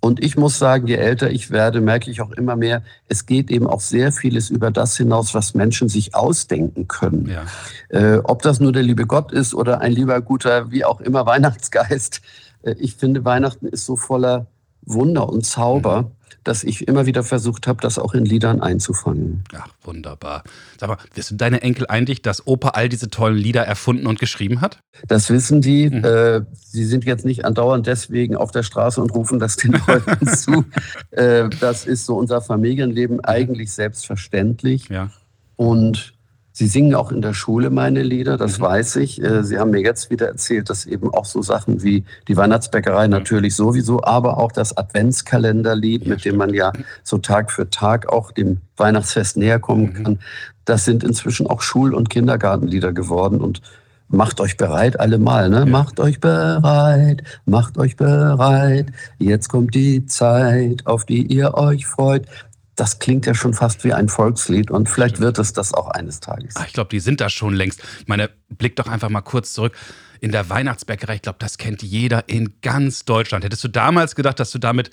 Und 0.00 0.22
ich 0.22 0.36
muss 0.36 0.58
sagen, 0.58 0.86
je 0.86 0.96
älter 0.96 1.30
ich 1.30 1.50
werde, 1.50 1.80
merke 1.80 2.10
ich 2.10 2.20
auch 2.20 2.32
immer 2.32 2.56
mehr, 2.56 2.82
es 3.08 3.24
geht 3.24 3.50
eben 3.50 3.66
auch 3.66 3.80
sehr 3.80 4.12
vieles 4.12 4.50
über 4.50 4.70
das 4.70 4.98
hinaus, 4.98 5.32
was 5.32 5.54
Menschen 5.54 5.88
sich 5.88 6.14
ausdenken 6.14 6.88
können. 6.88 7.30
Ja. 7.30 7.44
Äh, 7.88 8.18
ob 8.18 8.42
das 8.42 8.60
nur 8.60 8.70
der 8.70 8.82
liebe 8.82 9.06
Gott 9.06 9.32
ist 9.32 9.54
oder 9.54 9.80
ein 9.80 9.92
lieber 9.92 10.20
guter, 10.20 10.70
wie 10.70 10.84
auch 10.84 11.00
immer, 11.00 11.24
Weihnachtsgeist. 11.34 12.20
Äh, 12.64 12.74
ich 12.78 12.96
finde, 12.96 13.24
Weihnachten 13.24 13.66
ist 13.66 13.86
so 13.86 13.96
voller 13.96 14.46
Wunder 14.82 15.26
und 15.26 15.46
Zauber. 15.46 16.02
Mhm 16.02 16.23
dass 16.42 16.64
ich 16.64 16.88
immer 16.88 17.06
wieder 17.06 17.22
versucht 17.22 17.66
habe, 17.66 17.80
das 17.80 17.98
auch 17.98 18.14
in 18.14 18.24
Liedern 18.24 18.60
einzufangen. 18.60 19.44
Ach, 19.54 19.68
wunderbar. 19.82 20.42
Sag 20.78 20.88
mal, 20.88 20.98
wissen 21.14 21.38
deine 21.38 21.62
Enkel 21.62 21.86
eigentlich, 21.88 22.22
dass 22.22 22.46
Opa 22.46 22.70
all 22.70 22.88
diese 22.88 23.10
tollen 23.10 23.36
Lieder 23.36 23.62
erfunden 23.62 24.06
und 24.06 24.18
geschrieben 24.18 24.60
hat? 24.60 24.80
Das 25.06 25.30
wissen 25.30 25.60
die. 25.60 25.90
Mhm. 25.90 26.04
Äh, 26.04 26.40
sie 26.54 26.84
sind 26.84 27.04
jetzt 27.04 27.24
nicht 27.24 27.44
andauernd 27.44 27.86
deswegen 27.86 28.36
auf 28.36 28.50
der 28.50 28.62
Straße 28.62 29.00
und 29.00 29.14
rufen 29.14 29.38
das 29.38 29.56
den 29.56 29.72
Leuten 29.86 30.26
zu. 30.26 30.64
Äh, 31.10 31.48
das 31.60 31.86
ist 31.86 32.06
so 32.06 32.16
unser 32.16 32.40
Familienleben 32.40 33.20
eigentlich 33.24 33.72
selbstverständlich. 33.72 34.88
Ja. 34.88 35.10
Und 35.56 36.13
Sie 36.56 36.68
singen 36.68 36.94
auch 36.94 37.10
in 37.10 37.20
der 37.20 37.34
Schule 37.34 37.68
meine 37.68 38.04
Lieder, 38.04 38.36
das 38.36 38.58
mhm. 38.58 38.62
weiß 38.62 38.96
ich. 38.96 39.20
Äh, 39.20 39.42
Sie 39.42 39.58
haben 39.58 39.72
mir 39.72 39.82
jetzt 39.82 40.10
wieder 40.10 40.28
erzählt, 40.28 40.70
dass 40.70 40.86
eben 40.86 41.12
auch 41.12 41.24
so 41.24 41.42
Sachen 41.42 41.82
wie 41.82 42.04
die 42.28 42.36
Weihnachtsbäckerei 42.36 43.08
natürlich 43.08 43.56
sowieso, 43.56 44.04
aber 44.04 44.38
auch 44.38 44.52
das 44.52 44.76
Adventskalenderlied, 44.76 46.04
ja, 46.04 46.10
mit 46.10 46.24
dem 46.24 46.36
man 46.36 46.54
ja 46.54 46.72
so 47.02 47.18
Tag 47.18 47.50
für 47.50 47.68
Tag 47.70 48.08
auch 48.08 48.30
dem 48.30 48.58
Weihnachtsfest 48.76 49.36
näher 49.36 49.58
kommen 49.58 49.86
mhm. 49.86 50.04
kann, 50.04 50.18
das 50.64 50.84
sind 50.84 51.02
inzwischen 51.02 51.48
auch 51.48 51.60
Schul- 51.60 51.92
und 51.92 52.08
Kindergartenlieder 52.08 52.92
geworden 52.92 53.40
und 53.40 53.60
Macht 54.08 54.38
euch 54.40 54.58
bereit, 54.58 55.00
alle 55.00 55.18
mal, 55.18 55.48
ne? 55.48 55.60
Ja. 55.60 55.64
Macht 55.64 55.98
euch 55.98 56.20
bereit, 56.20 57.24
macht 57.46 57.78
euch 57.78 57.96
bereit. 57.96 58.88
Jetzt 59.18 59.48
kommt 59.48 59.74
die 59.74 60.04
Zeit, 60.04 60.86
auf 60.86 61.06
die 61.06 61.26
ihr 61.26 61.54
euch 61.54 61.86
freut 61.86 62.26
das 62.76 62.98
klingt 62.98 63.26
ja 63.26 63.34
schon 63.34 63.54
fast 63.54 63.84
wie 63.84 63.92
ein 63.92 64.08
Volkslied 64.08 64.70
und 64.70 64.88
vielleicht 64.88 65.20
wird 65.20 65.38
es 65.38 65.52
das 65.52 65.72
auch 65.72 65.88
eines 65.88 66.20
Tages. 66.20 66.54
Ach, 66.56 66.66
ich 66.66 66.72
glaube, 66.72 66.90
die 66.90 67.00
sind 67.00 67.20
da 67.20 67.28
schon 67.28 67.54
längst. 67.54 67.82
Ich 68.00 68.08
meine, 68.08 68.30
blick 68.48 68.76
doch 68.76 68.88
einfach 68.88 69.08
mal 69.08 69.22
kurz 69.22 69.52
zurück. 69.52 69.74
In 70.20 70.32
der 70.32 70.48
Weihnachtsbäckerei, 70.48 71.16
ich 71.16 71.22
glaube, 71.22 71.38
das 71.38 71.58
kennt 71.58 71.82
jeder 71.82 72.28
in 72.28 72.54
ganz 72.62 73.04
Deutschland. 73.04 73.44
Hättest 73.44 73.62
du 73.64 73.68
damals 73.68 74.14
gedacht, 74.14 74.40
dass 74.40 74.50
du 74.50 74.58
damit 74.58 74.90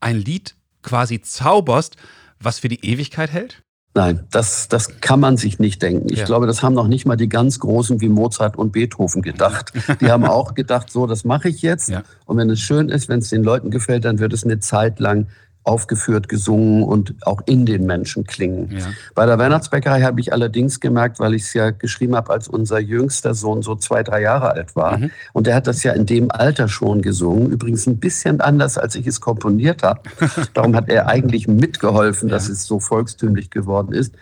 ein 0.00 0.16
Lied 0.16 0.54
quasi 0.82 1.22
zauberst, 1.22 1.96
was 2.38 2.58
für 2.58 2.68
die 2.68 2.84
Ewigkeit 2.84 3.32
hält? 3.32 3.62
Nein, 3.96 4.26
das, 4.32 4.66
das 4.68 5.00
kann 5.00 5.20
man 5.20 5.36
sich 5.36 5.60
nicht 5.60 5.80
denken. 5.80 6.08
Ich 6.10 6.18
ja. 6.18 6.24
glaube, 6.24 6.48
das 6.48 6.64
haben 6.64 6.74
noch 6.74 6.88
nicht 6.88 7.06
mal 7.06 7.16
die 7.16 7.28
ganz 7.28 7.60
Großen 7.60 8.00
wie 8.00 8.08
Mozart 8.08 8.56
und 8.56 8.72
Beethoven 8.72 9.22
gedacht. 9.22 9.72
Die 10.00 10.10
haben 10.10 10.24
auch 10.24 10.54
gedacht, 10.54 10.90
so, 10.90 11.06
das 11.06 11.24
mache 11.24 11.48
ich 11.48 11.62
jetzt. 11.62 11.90
Ja. 11.90 12.02
Und 12.26 12.36
wenn 12.36 12.50
es 12.50 12.58
schön 12.58 12.88
ist, 12.88 13.08
wenn 13.08 13.20
es 13.20 13.28
den 13.28 13.44
Leuten 13.44 13.70
gefällt, 13.70 14.04
dann 14.04 14.18
wird 14.18 14.32
es 14.32 14.42
eine 14.42 14.58
Zeit 14.58 14.98
lang 14.98 15.28
aufgeführt, 15.64 16.28
gesungen 16.28 16.82
und 16.82 17.14
auch 17.26 17.40
in 17.46 17.66
den 17.66 17.86
Menschen 17.86 18.24
klingen. 18.24 18.70
Ja. 18.70 18.86
Bei 19.14 19.26
der 19.26 19.38
Weihnachtsbäckerei 19.38 20.02
habe 20.02 20.20
ich 20.20 20.32
allerdings 20.32 20.78
gemerkt, 20.78 21.18
weil 21.18 21.34
ich 21.34 21.42
es 21.42 21.54
ja 21.54 21.70
geschrieben 21.70 22.14
habe, 22.14 22.30
als 22.30 22.48
unser 22.48 22.78
jüngster 22.78 23.34
Sohn 23.34 23.62
so 23.62 23.74
zwei, 23.74 24.02
drei 24.02 24.20
Jahre 24.20 24.52
alt 24.52 24.76
war. 24.76 24.98
Mhm. 24.98 25.10
Und 25.32 25.46
der 25.46 25.56
hat 25.56 25.66
das 25.66 25.82
ja 25.82 25.92
in 25.92 26.06
dem 26.06 26.30
Alter 26.30 26.68
schon 26.68 27.00
gesungen. 27.02 27.50
Übrigens 27.50 27.86
ein 27.86 27.98
bisschen 27.98 28.40
anders, 28.40 28.76
als 28.76 28.94
ich 28.94 29.06
es 29.06 29.20
komponiert 29.20 29.82
habe. 29.82 30.02
Darum 30.54 30.76
hat 30.76 30.88
er 30.88 31.08
eigentlich 31.08 31.48
mitgeholfen, 31.48 32.28
ja. 32.28 32.34
dass 32.34 32.48
es 32.48 32.66
so 32.66 32.78
volkstümlich 32.78 33.50
geworden 33.50 33.94
ist. 33.94 34.14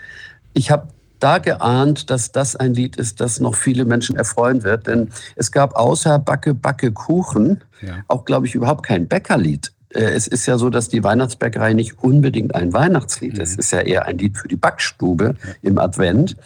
Ich 0.55 0.71
habe 0.71 0.89
da 1.19 1.39
geahnt, 1.39 2.11
dass 2.11 2.33
das 2.33 2.57
ein 2.57 2.75
Lied 2.75 2.97
ist, 2.97 3.21
das 3.21 3.39
noch 3.39 3.55
viele 3.55 3.85
Menschen 3.85 4.17
erfreuen 4.17 4.65
wird. 4.65 4.87
Denn 4.87 5.11
es 5.37 5.53
gab 5.53 5.75
außer 5.77 6.19
Backe, 6.19 6.55
Backe, 6.55 6.93
Kuchen 6.93 7.63
ja. 7.81 7.99
auch, 8.09 8.25
glaube 8.25 8.47
ich, 8.47 8.55
überhaupt 8.55 8.85
kein 8.85 9.07
Bäckerlied. 9.07 9.73
Äh, 9.95 10.13
es 10.13 10.27
ist 10.27 10.47
ja 10.47 10.59
so, 10.59 10.71
dass 10.71 10.89
die 10.89 11.05
Weihnachtsbäckerei 11.05 11.73
nicht 11.75 12.03
unbedingt 12.03 12.55
ein 12.55 12.73
Weihnachtslied 12.73 13.39
ist. 13.39 13.55
Mhm. 13.55 13.61
Es 13.61 13.67
ist 13.67 13.73
ja 13.73 13.81
eher 13.81 14.07
ein 14.07 14.19
Lied 14.19 14.37
für 14.37 14.49
die 14.49 14.57
Backstube 14.57 15.35
im 15.63 15.79
Advent. 15.79 16.37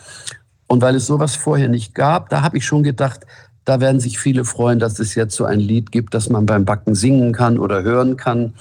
Und 0.66 0.82
weil 0.82 0.96
es 0.96 1.06
sowas 1.06 1.36
vorher 1.36 1.68
nicht 1.68 1.94
gab, 1.94 2.28
da 2.28 2.42
habe 2.42 2.58
ich 2.58 2.66
schon 2.66 2.82
gedacht, 2.82 3.20
da 3.64 3.80
werden 3.80 4.00
sich 4.00 4.18
viele 4.18 4.44
freuen, 4.44 4.78
dass 4.78 4.98
es 4.98 5.14
jetzt 5.14 5.34
so 5.34 5.44
ein 5.44 5.60
Lied 5.60 5.90
gibt, 5.90 6.14
das 6.14 6.28
man 6.28 6.46
beim 6.46 6.64
Backen 6.64 6.94
singen 6.94 7.32
kann 7.32 7.58
oder 7.58 7.82
hören 7.82 8.16
kann. 8.16 8.54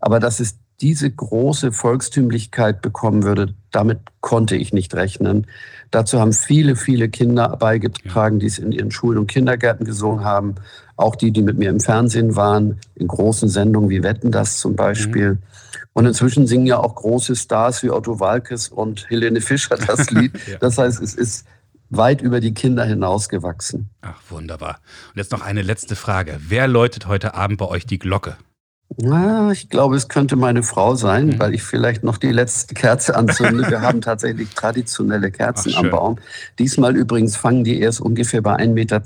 Aber 0.00 0.20
dass 0.20 0.40
es 0.40 0.56
diese 0.80 1.10
große 1.10 1.72
Volkstümlichkeit 1.72 2.82
bekommen 2.82 3.22
würde, 3.22 3.54
damit 3.70 4.00
konnte 4.20 4.56
ich 4.56 4.72
nicht 4.72 4.94
rechnen. 4.94 5.46
Dazu 5.90 6.18
haben 6.18 6.32
viele, 6.32 6.76
viele 6.76 7.08
Kinder 7.08 7.56
beigetragen, 7.56 8.40
die 8.40 8.46
es 8.46 8.58
in 8.58 8.72
ihren 8.72 8.90
Schulen 8.90 9.18
und 9.18 9.26
Kindergärten 9.28 9.86
gesungen 9.86 10.24
haben. 10.24 10.56
Auch 10.96 11.16
die, 11.16 11.30
die 11.30 11.42
mit 11.42 11.58
mir 11.58 11.70
im 11.70 11.80
Fernsehen 11.80 12.36
waren, 12.36 12.80
in 12.94 13.06
großen 13.06 13.48
Sendungen 13.48 13.90
wie 13.90 14.02
Wetten 14.02 14.32
das 14.32 14.58
zum 14.58 14.74
Beispiel. 14.76 15.34
Mhm. 15.34 15.38
Und 15.92 16.06
inzwischen 16.06 16.46
singen 16.46 16.66
ja 16.66 16.78
auch 16.78 16.96
große 16.96 17.36
Stars 17.36 17.82
wie 17.82 17.90
Otto 17.90 18.18
Walkes 18.18 18.68
und 18.68 19.08
Helene 19.08 19.40
Fischer 19.40 19.76
das 19.76 20.10
Lied. 20.10 20.32
ja. 20.48 20.58
Das 20.58 20.78
heißt, 20.78 21.00
es 21.00 21.14
ist 21.14 21.46
weit 21.90 22.20
über 22.20 22.40
die 22.40 22.54
Kinder 22.54 22.84
hinausgewachsen. 22.84 23.90
Ach, 24.02 24.20
wunderbar. 24.28 24.80
Und 25.10 25.18
jetzt 25.18 25.30
noch 25.30 25.42
eine 25.42 25.62
letzte 25.62 25.94
Frage. 25.94 26.40
Wer 26.40 26.66
läutet 26.66 27.06
heute 27.06 27.34
Abend 27.34 27.58
bei 27.58 27.66
euch 27.66 27.86
die 27.86 27.98
Glocke? 27.98 28.36
Na, 28.96 29.50
ich 29.50 29.70
glaube, 29.70 29.96
es 29.96 30.08
könnte 30.08 30.36
meine 30.36 30.62
Frau 30.62 30.94
sein, 30.94 31.26
mhm. 31.26 31.38
weil 31.40 31.54
ich 31.54 31.62
vielleicht 31.62 32.04
noch 32.04 32.16
die 32.16 32.30
letzte 32.30 32.74
Kerze 32.74 33.16
anzünde. 33.16 33.68
Wir 33.68 33.80
haben 33.82 34.00
tatsächlich 34.00 34.50
traditionelle 34.50 35.30
Kerzen 35.30 35.72
Ach, 35.74 35.80
am 35.80 35.90
Baum. 35.90 36.18
Diesmal 36.58 36.94
übrigens 36.94 37.36
fangen 37.36 37.64
die 37.64 37.80
erst 37.80 38.00
ungefähr 38.00 38.40
bei 38.40 38.54
1,10 38.54 38.68
Meter 38.72 39.02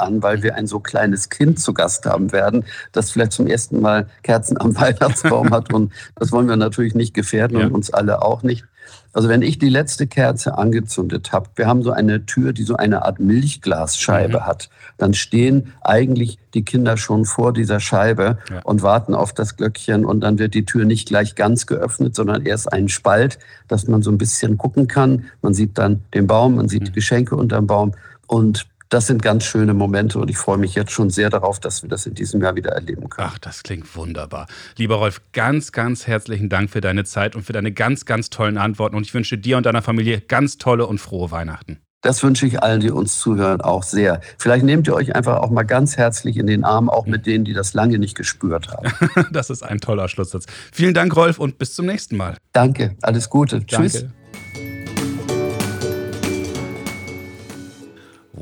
an, 0.00 0.22
weil 0.22 0.42
wir 0.42 0.54
ein 0.54 0.66
so 0.66 0.78
kleines 0.78 1.28
Kind 1.28 1.58
zu 1.58 1.74
Gast 1.74 2.06
haben 2.06 2.30
werden, 2.30 2.64
das 2.92 3.10
vielleicht 3.10 3.32
zum 3.32 3.48
ersten 3.48 3.80
Mal 3.80 4.06
Kerzen 4.22 4.60
am 4.60 4.76
Weihnachtsbaum 4.80 5.50
hat. 5.50 5.72
Und 5.72 5.92
das 6.14 6.30
wollen 6.30 6.48
wir 6.48 6.56
natürlich 6.56 6.94
nicht 6.94 7.12
gefährden 7.12 7.58
ja. 7.58 7.66
und 7.66 7.72
uns 7.72 7.92
alle 7.92 8.22
auch 8.22 8.42
nicht. 8.42 8.64
Also 9.12 9.28
wenn 9.28 9.42
ich 9.42 9.58
die 9.58 9.68
letzte 9.68 10.06
Kerze 10.06 10.56
angezündet 10.56 11.32
habe, 11.32 11.50
wir 11.56 11.66
haben 11.66 11.82
so 11.82 11.90
eine 11.90 12.24
Tür, 12.24 12.52
die 12.52 12.62
so 12.62 12.76
eine 12.76 13.04
Art 13.04 13.20
Milchglasscheibe 13.20 14.38
mhm. 14.38 14.46
hat, 14.46 14.70
dann 14.96 15.12
stehen 15.12 15.74
eigentlich 15.82 16.38
die 16.54 16.64
Kinder 16.64 16.96
schon 16.96 17.26
vor 17.26 17.52
dieser 17.52 17.78
Scheibe 17.78 18.38
ja. 18.50 18.60
und 18.64 18.82
warten 18.82 19.14
auf 19.14 19.34
das 19.34 19.56
Glöckchen 19.56 20.06
und 20.06 20.20
dann 20.20 20.38
wird 20.38 20.54
die 20.54 20.64
Tür 20.64 20.86
nicht 20.86 21.08
gleich 21.08 21.34
ganz 21.34 21.66
geöffnet, 21.66 22.14
sondern 22.14 22.46
erst 22.46 22.72
ein 22.72 22.88
Spalt, 22.88 23.38
dass 23.68 23.86
man 23.86 24.02
so 24.02 24.10
ein 24.10 24.18
bisschen 24.18 24.56
gucken 24.56 24.88
kann. 24.88 25.26
Man 25.42 25.52
sieht 25.52 25.76
dann 25.76 26.02
den 26.14 26.26
Baum, 26.26 26.56
man 26.56 26.68
sieht 26.68 26.82
mhm. 26.82 26.86
die 26.86 26.92
Geschenke 26.92 27.36
unterm 27.36 27.66
Baum 27.66 27.92
und 28.26 28.66
das 28.92 29.06
sind 29.06 29.22
ganz 29.22 29.44
schöne 29.44 29.72
Momente 29.72 30.18
und 30.18 30.28
ich 30.28 30.36
freue 30.36 30.58
mich 30.58 30.74
jetzt 30.74 30.92
schon 30.92 31.08
sehr 31.08 31.30
darauf, 31.30 31.58
dass 31.58 31.82
wir 31.82 31.88
das 31.88 32.04
in 32.04 32.14
diesem 32.14 32.42
Jahr 32.42 32.54
wieder 32.56 32.72
erleben 32.72 33.08
können. 33.08 33.28
Ach, 33.32 33.38
das 33.38 33.62
klingt 33.62 33.96
wunderbar. 33.96 34.46
Lieber 34.76 34.96
Rolf, 34.96 35.22
ganz, 35.32 35.72
ganz 35.72 36.06
herzlichen 36.06 36.50
Dank 36.50 36.68
für 36.68 36.82
deine 36.82 37.04
Zeit 37.04 37.34
und 37.34 37.42
für 37.42 37.54
deine 37.54 37.72
ganz, 37.72 38.04
ganz 38.04 38.28
tollen 38.28 38.58
Antworten 38.58 38.94
und 38.94 39.06
ich 39.06 39.14
wünsche 39.14 39.38
dir 39.38 39.56
und 39.56 39.64
deiner 39.64 39.80
Familie 39.80 40.20
ganz 40.20 40.58
tolle 40.58 40.86
und 40.86 40.98
frohe 40.98 41.30
Weihnachten. 41.30 41.78
Das 42.02 42.22
wünsche 42.22 42.46
ich 42.46 42.62
allen, 42.62 42.80
die 42.80 42.90
uns 42.90 43.18
zuhören, 43.18 43.60
auch 43.60 43.84
sehr. 43.84 44.20
Vielleicht 44.36 44.64
nehmt 44.64 44.88
ihr 44.88 44.94
euch 44.94 45.14
einfach 45.14 45.38
auch 45.38 45.50
mal 45.50 45.62
ganz 45.62 45.96
herzlich 45.96 46.36
in 46.36 46.48
den 46.48 46.64
Arm, 46.64 46.90
auch 46.90 47.06
mit 47.06 47.26
denen, 47.26 47.44
die 47.44 47.54
das 47.54 47.74
lange 47.74 47.98
nicht 47.98 48.16
gespürt 48.16 48.68
haben. 48.68 48.92
das 49.32 49.50
ist 49.50 49.62
ein 49.62 49.80
toller 49.80 50.08
Schlusssatz. 50.08 50.46
Vielen 50.72 50.94
Dank, 50.94 51.14
Rolf, 51.16 51.38
und 51.38 51.58
bis 51.58 51.74
zum 51.74 51.86
nächsten 51.86 52.16
Mal. 52.16 52.36
Danke, 52.52 52.96
alles 53.02 53.30
Gute. 53.30 53.60
Danke. 53.60 53.88
Tschüss. 53.88 54.06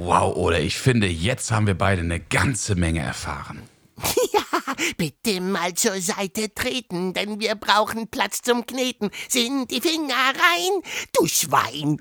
Wow, 0.02 0.35
oder 0.35 0.59
ich 0.59 0.78
finde, 0.78 1.07
jetzt 1.07 1.52
haben 1.52 1.66
wir 1.66 1.76
beide 1.76 2.00
eine 2.00 2.21
ganze 2.21 2.75
Menge 2.75 3.00
erfahren. 3.00 3.62
Ja, 4.33 4.75
bitte 4.97 5.40
mal 5.40 5.75
zur 5.75 6.00
Seite 6.00 6.52
treten, 6.54 7.12
denn 7.12 7.40
wir 7.40 7.54
brauchen 7.54 8.09
Platz 8.09 8.40
zum 8.40 8.64
Kneten. 8.64 9.11
Sind 9.28 9.71
die 9.71 9.80
Finger 9.80 10.14
rein, 10.14 10.83
du 11.12 11.26
Schwein. 11.26 11.99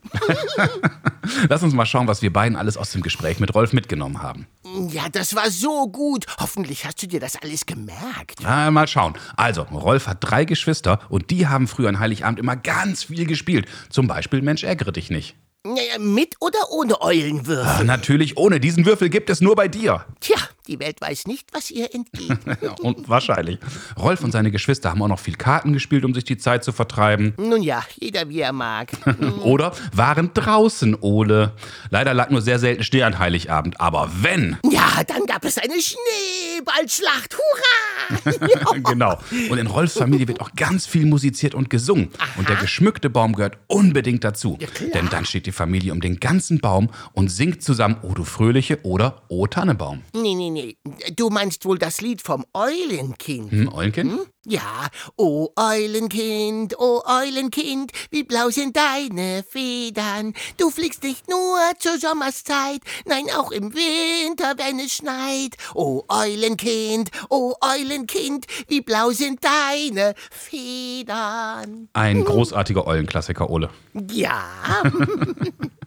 Lass 1.50 1.62
uns 1.62 1.74
mal 1.74 1.86
schauen, 1.86 2.08
was 2.08 2.22
wir 2.22 2.32
beiden 2.32 2.56
alles 2.56 2.78
aus 2.78 2.92
dem 2.92 3.02
Gespräch 3.02 3.40
mit 3.40 3.54
Rolf 3.54 3.74
mitgenommen 3.74 4.22
haben. 4.22 4.48
Ja, 4.90 5.10
das 5.10 5.36
war 5.36 5.52
so 5.52 5.88
gut. 5.90 6.26
Hoffentlich 6.40 6.86
hast 6.86 7.02
du 7.04 7.08
dir 7.08 7.20
das 7.20 7.36
alles 7.36 7.66
gemerkt. 7.66 8.42
Ja, 8.42 8.72
mal 8.72 8.88
schauen. 8.88 9.14
Also, 9.36 9.64
Rolf 9.64 10.08
hat 10.08 10.18
drei 10.22 10.46
Geschwister 10.46 11.00
und 11.10 11.32
die 11.32 11.48
haben 11.48 11.68
früher 11.68 11.90
an 11.90 12.00
Heiligabend 12.00 12.40
immer 12.40 12.56
ganz 12.56 13.04
viel 13.04 13.26
gespielt. 13.26 13.68
Zum 13.90 14.08
Beispiel 14.08 14.42
Mensch, 14.42 14.64
ärgere 14.64 14.92
dich 14.92 15.10
nicht. 15.10 15.36
Mit 16.00 16.36
oder 16.40 16.72
ohne 16.72 17.02
Eulenwürfel? 17.02 17.66
Ach, 17.68 17.84
natürlich 17.84 18.38
ohne. 18.38 18.62
Diesen 18.62 18.86
Würfel 18.86 19.10
gibt 19.10 19.30
es 19.30 19.42
nur 19.42 19.58
bei 19.58 19.68
dir. 19.68 20.06
Tja, 20.22 20.38
die 20.70 20.80
Welt 20.80 21.02
weiß 21.02 21.28
nicht, 21.28 21.48
was 21.52 21.72
ihr 21.72 21.94
entgeht. 21.94 22.38
und 22.82 23.10
wahrscheinlich. 23.10 23.60
Rolf 23.98 24.24
und 24.24 24.32
seine 24.32 24.52
Geschwister 24.52 24.92
haben 24.92 25.02
auch 25.02 25.08
noch 25.08 25.20
viel 25.20 25.36
Karten 25.36 25.74
gespielt, 25.74 26.06
um 26.06 26.14
sich 26.14 26.24
die 26.24 26.38
Zeit 26.38 26.64
zu 26.64 26.72
vertreiben. 26.72 27.34
Nun 27.38 27.64
ja, 27.64 27.84
jeder 28.00 28.30
wie 28.30 28.40
er 28.40 28.54
mag. 28.54 28.92
oder 29.44 29.74
waren 29.94 30.32
draußen, 30.34 30.96
Ole. 31.02 31.54
Leider 31.90 32.14
lag 32.14 32.30
nur 32.30 32.42
sehr 32.42 32.60
selten 32.60 32.84
Schnee 32.84 33.04
an 33.04 33.20
Heiligabend. 33.20 33.82
Aber 33.82 34.12
wenn. 34.22 34.58
Ja, 34.70 35.04
dann 35.08 35.26
gab 35.26 35.44
es 35.44 35.58
eine 35.58 35.74
Schneeballschlacht. 35.74 37.36
Hurra! 37.36 38.74
genau. 38.92 39.18
Und 39.50 39.58
in 39.58 39.68
Rolfs 39.68 39.98
Familie 39.98 40.28
wird 40.28 40.42
auch 40.42 40.52
ganz 40.56 40.86
viel 40.86 41.06
musiziert 41.06 41.56
und 41.56 41.70
gesungen. 41.70 42.10
Aha. 42.18 42.28
Und 42.38 42.50
der 42.50 42.58
geschmückte 42.58 43.10
Baum 43.10 43.34
gehört 43.34 43.58
unbedingt 43.68 44.24
dazu. 44.24 44.58
Ja, 44.60 44.68
Denn 44.94 45.10
dann 45.10 45.26
steht 45.26 45.46
die 45.46 45.52
Familie 45.52 45.92
um 45.94 46.02
den 46.02 46.20
ganzen 46.20 46.60
Baum 46.60 46.90
und 47.14 47.30
singt 47.30 47.64
zusammen 47.64 47.98
O 48.04 48.14
du 48.14 48.24
Fröhliche 48.24 48.80
oder 48.84 49.24
O 49.30 49.48
Tannebaum. 49.48 50.02
Nee, 50.14 50.36
nee, 50.36 50.50
nee. 50.50 50.59
Du 51.16 51.30
meinst 51.30 51.66
wohl 51.66 51.78
das 51.78 52.02
Lied 52.02 52.22
vom 52.22 52.46
Eulenkind. 52.54 53.52
Hm, 53.52 53.74
Eulenkind? 53.74 54.12
Hm? 54.12 54.20
Ja, 54.46 54.88
o 55.18 55.50
Eulenkind, 55.56 56.80
o 56.80 57.04
Eulenkind, 57.06 57.92
wie 58.10 58.24
blau 58.24 58.50
sind 58.50 58.76
deine 58.78 59.44
Federn. 59.44 60.34
Du 60.58 60.70
fliegst 60.70 61.04
nicht 61.04 61.30
nur 61.30 61.60
zur 61.78 62.00
Sommerszeit, 62.00 62.82
nein, 63.06 63.26
auch 63.38 63.52
im 63.52 63.74
Winter, 63.74 64.54
wenn 64.58 64.80
es 64.80 64.94
schneit. 64.94 65.56
O 65.76 66.04
Eulenkind, 66.08 67.12
o 67.30 67.54
Eulenkind, 67.62 68.48
wie 68.68 68.82
blau 68.82 69.12
sind 69.12 69.42
deine 69.44 70.16
Federn. 70.32 71.90
Ein 71.94 72.24
großartiger 72.24 72.88
Eulenklassiker, 72.88 73.50
Ole. 73.50 73.70
Ja. 74.10 74.84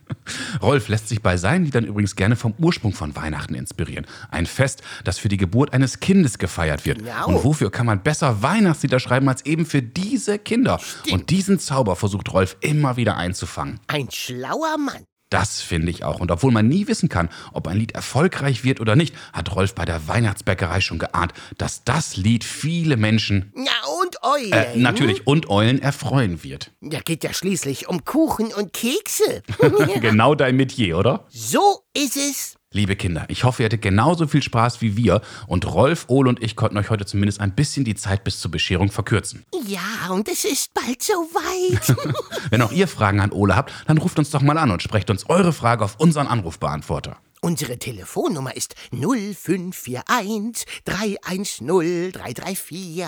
Rolf 0.60 0.88
lässt 0.88 1.08
sich 1.08 1.22
bei 1.22 1.36
seinen 1.36 1.64
Liedern 1.64 1.84
übrigens 1.84 2.16
gerne 2.16 2.36
vom 2.36 2.54
Ursprung 2.58 2.92
von 2.92 3.14
Weihnachten 3.16 3.54
inspirieren. 3.54 4.06
Ein 4.30 4.46
Fest, 4.46 4.82
das 5.04 5.18
für 5.18 5.28
die 5.28 5.36
Geburt 5.36 5.72
eines 5.72 6.00
Kindes 6.00 6.38
gefeiert 6.38 6.86
wird. 6.86 6.98
Genau. 6.98 7.28
Und 7.28 7.44
wofür 7.44 7.70
kann 7.70 7.86
man 7.86 8.02
besser 8.02 8.42
Weihnachtslieder 8.42 9.00
schreiben 9.00 9.28
als 9.28 9.44
eben 9.44 9.66
für 9.66 9.82
diese 9.82 10.38
Kinder? 10.38 10.78
Stimmt. 10.78 11.12
Und 11.12 11.30
diesen 11.30 11.58
Zauber 11.58 11.96
versucht 11.96 12.32
Rolf 12.32 12.56
immer 12.60 12.96
wieder 12.96 13.16
einzufangen. 13.16 13.80
Ein 13.86 14.08
schlauer 14.10 14.78
Mann. 14.78 15.04
Das 15.32 15.62
finde 15.62 15.90
ich 15.90 16.04
auch. 16.04 16.20
Und 16.20 16.30
obwohl 16.30 16.52
man 16.52 16.68
nie 16.68 16.88
wissen 16.88 17.08
kann, 17.08 17.30
ob 17.54 17.66
ein 17.66 17.78
Lied 17.78 17.92
erfolgreich 17.92 18.64
wird 18.64 18.80
oder 18.80 18.96
nicht, 18.96 19.14
hat 19.32 19.56
Rolf 19.56 19.74
bei 19.74 19.86
der 19.86 20.06
Weihnachtsbäckerei 20.06 20.82
schon 20.82 20.98
geahnt, 20.98 21.32
dass 21.56 21.84
das 21.84 22.18
Lied 22.18 22.44
viele 22.44 22.98
Menschen. 22.98 23.50
Ja, 23.56 23.72
und 24.02 24.22
Eulen. 24.22 24.52
Äh, 24.52 24.76
natürlich, 24.76 25.26
und 25.26 25.48
Eulen 25.48 25.80
erfreuen 25.80 26.44
wird. 26.44 26.70
Ja, 26.82 27.00
geht 27.00 27.24
ja 27.24 27.32
schließlich 27.32 27.88
um 27.88 28.04
Kuchen 28.04 28.52
und 28.52 28.74
Kekse. 28.74 29.42
genau 30.02 30.34
dein 30.34 30.56
Metier, 30.56 30.98
oder? 30.98 31.24
So 31.30 31.80
ist 31.94 32.18
es. 32.18 32.56
Liebe 32.74 32.96
Kinder, 32.96 33.26
ich 33.28 33.44
hoffe, 33.44 33.62
ihr 33.62 33.66
hattet 33.66 33.82
genauso 33.82 34.26
viel 34.26 34.42
Spaß 34.42 34.80
wie 34.80 34.96
wir 34.96 35.20
und 35.46 35.66
Rolf, 35.66 36.06
Ole 36.08 36.30
und 36.30 36.42
ich 36.42 36.56
konnten 36.56 36.78
euch 36.78 36.88
heute 36.88 37.04
zumindest 37.04 37.40
ein 37.40 37.54
bisschen 37.54 37.84
die 37.84 37.94
Zeit 37.94 38.24
bis 38.24 38.40
zur 38.40 38.50
Bescherung 38.50 38.90
verkürzen. 38.90 39.44
Ja, 39.66 40.10
und 40.10 40.26
es 40.26 40.46
ist 40.46 40.72
bald 40.72 41.02
soweit. 41.02 41.94
Wenn 42.50 42.62
auch 42.62 42.72
ihr 42.72 42.88
Fragen 42.88 43.20
an 43.20 43.30
Ole 43.30 43.54
habt, 43.56 43.72
dann 43.86 43.98
ruft 43.98 44.18
uns 44.18 44.30
doch 44.30 44.40
mal 44.40 44.56
an 44.56 44.70
und 44.70 44.82
sprecht 44.82 45.10
uns 45.10 45.28
eure 45.28 45.52
Frage 45.52 45.84
auf 45.84 45.96
unseren 46.00 46.26
Anrufbeantworter. 46.26 47.18
Unsere 47.44 47.76
Telefonnummer 47.76 48.54
ist 48.54 48.76
0541 48.92 50.64
310 50.84 52.12
334. 52.12 53.04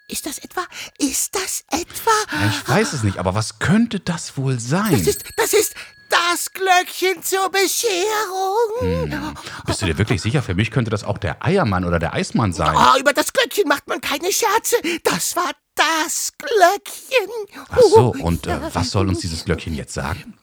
ist 0.07 0.25
das 0.25 0.39
etwa? 0.39 0.61
Ist 0.97 1.35
das 1.35 1.63
etwa? 1.69 2.11
Ich 2.49 2.67
weiß 2.69 2.93
es 2.93 3.03
nicht, 3.03 3.17
aber 3.17 3.35
was 3.35 3.59
könnte 3.59 3.99
das 3.99 4.37
wohl 4.37 4.59
sein? 4.59 4.91
Das 4.91 5.07
ist, 5.07 5.23
das 5.35 5.53
ist 5.53 5.75
das 6.09 6.51
Glöckchen 6.53 7.23
zur 7.23 7.49
Bescherung. 7.49 9.09
Hm. 9.11 9.37
Bist 9.65 9.81
du 9.81 9.85
dir 9.85 9.97
wirklich 9.97 10.21
sicher? 10.21 10.41
Für 10.41 10.53
mich 10.53 10.71
könnte 10.71 10.91
das 10.91 11.03
auch 11.03 11.17
der 11.17 11.43
Eiermann 11.45 11.85
oder 11.85 11.99
der 11.99 12.13
Eismann 12.13 12.53
sein. 12.53 12.75
Oh, 12.75 12.99
über 12.99 13.13
das 13.13 13.31
Glöckchen 13.33 13.67
macht 13.67 13.87
man 13.87 14.01
keine 14.01 14.31
Scherze. 14.31 14.75
Das 15.03 15.35
war 15.35 15.51
das 15.75 16.33
Glöckchen. 16.37 17.29
Ach 17.69 17.81
so, 17.81 18.13
und 18.23 18.47
äh, 18.47 18.59
was 18.73 18.91
soll 18.91 19.07
uns 19.07 19.19
dieses 19.19 19.45
Glöckchen 19.45 19.75
jetzt 19.75 19.93
sagen? 19.93 20.33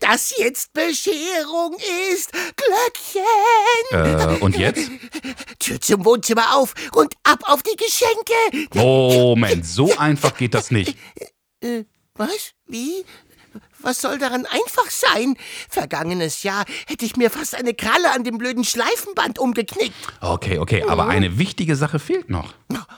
Dass 0.00 0.36
jetzt 0.38 0.72
Bescherung 0.72 1.76
ist. 2.12 2.32
Glöckchen. 2.32 3.22
Äh, 3.92 4.38
und 4.40 4.56
jetzt? 4.56 4.90
Tür 5.58 5.80
zum 5.80 6.04
Wohnzimmer 6.04 6.56
auf 6.56 6.74
und 6.92 7.14
ab 7.24 7.40
auf 7.44 7.62
die 7.62 7.76
Geschenke. 7.76 8.68
Moment, 8.74 9.66
so 9.66 9.96
einfach 9.96 10.36
geht 10.36 10.54
das 10.54 10.70
nicht. 10.70 10.96
Äh, 11.60 11.84
was? 12.14 12.52
Wie? 12.66 13.04
Was 13.80 14.00
soll 14.00 14.18
daran 14.18 14.46
einfach 14.46 14.90
sein? 14.90 15.36
Vergangenes 15.68 16.42
Jahr 16.42 16.64
hätte 16.86 17.04
ich 17.04 17.16
mir 17.16 17.30
fast 17.30 17.54
eine 17.54 17.74
Kralle 17.74 18.12
an 18.12 18.24
dem 18.24 18.38
blöden 18.38 18.64
Schleifenband 18.64 19.38
umgeknickt. 19.38 19.94
Okay, 20.20 20.58
okay, 20.58 20.84
aber 20.84 21.04
mhm. 21.04 21.10
eine 21.10 21.38
wichtige 21.38 21.76
Sache 21.76 21.98
fehlt 21.98 22.28
noch. 22.28 22.54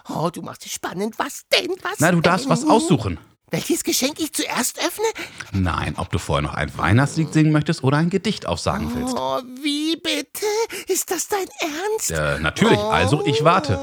Oh, 0.08 0.30
du 0.30 0.42
machst 0.42 0.66
es 0.66 0.72
spannend. 0.72 1.18
Was 1.18 1.42
denn? 1.52 1.70
Was 1.82 2.00
Na, 2.00 2.10
du 2.10 2.20
darfst 2.20 2.48
was 2.48 2.64
aussuchen. 2.64 3.18
Welches 3.52 3.84
Geschenk 3.84 4.18
ich 4.18 4.32
zuerst 4.32 4.78
öffne? 4.78 5.04
Nein, 5.52 5.94
ob 5.98 6.10
du 6.10 6.18
vorher 6.18 6.40
noch 6.40 6.54
ein 6.54 6.76
Weihnachtslied 6.76 7.34
singen 7.34 7.52
möchtest 7.52 7.84
oder 7.84 7.98
ein 7.98 8.08
Gedicht 8.08 8.46
aufsagen 8.46 8.90
willst. 8.94 9.14
Oh, 9.14 9.42
wie 9.62 9.94
bitte? 9.96 10.46
Ist 10.88 11.10
das 11.10 11.28
dein 11.28 11.46
Ernst? 11.60 12.10
Äh, 12.10 12.40
natürlich, 12.40 12.78
oh. 12.78 12.88
also 12.88 13.26
ich 13.26 13.44
warte. 13.44 13.78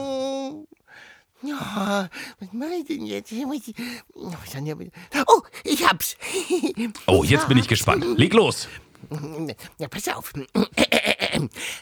Ja, 1.42 2.10
was 2.40 2.54
mache 2.54 2.74
ich 2.82 2.88
denn 2.88 3.06
jetzt? 3.06 3.32
Oh, 5.28 5.42
ich 5.64 5.88
hab's. 5.88 6.18
Oh, 7.08 7.24
jetzt 7.24 7.48
bin 7.48 7.58
ich 7.58 7.68
gespannt. 7.70 8.06
Leg 8.18 8.34
los. 8.34 8.68
Ja, 9.78 9.88
pass 9.88 10.08
auf. 10.10 10.34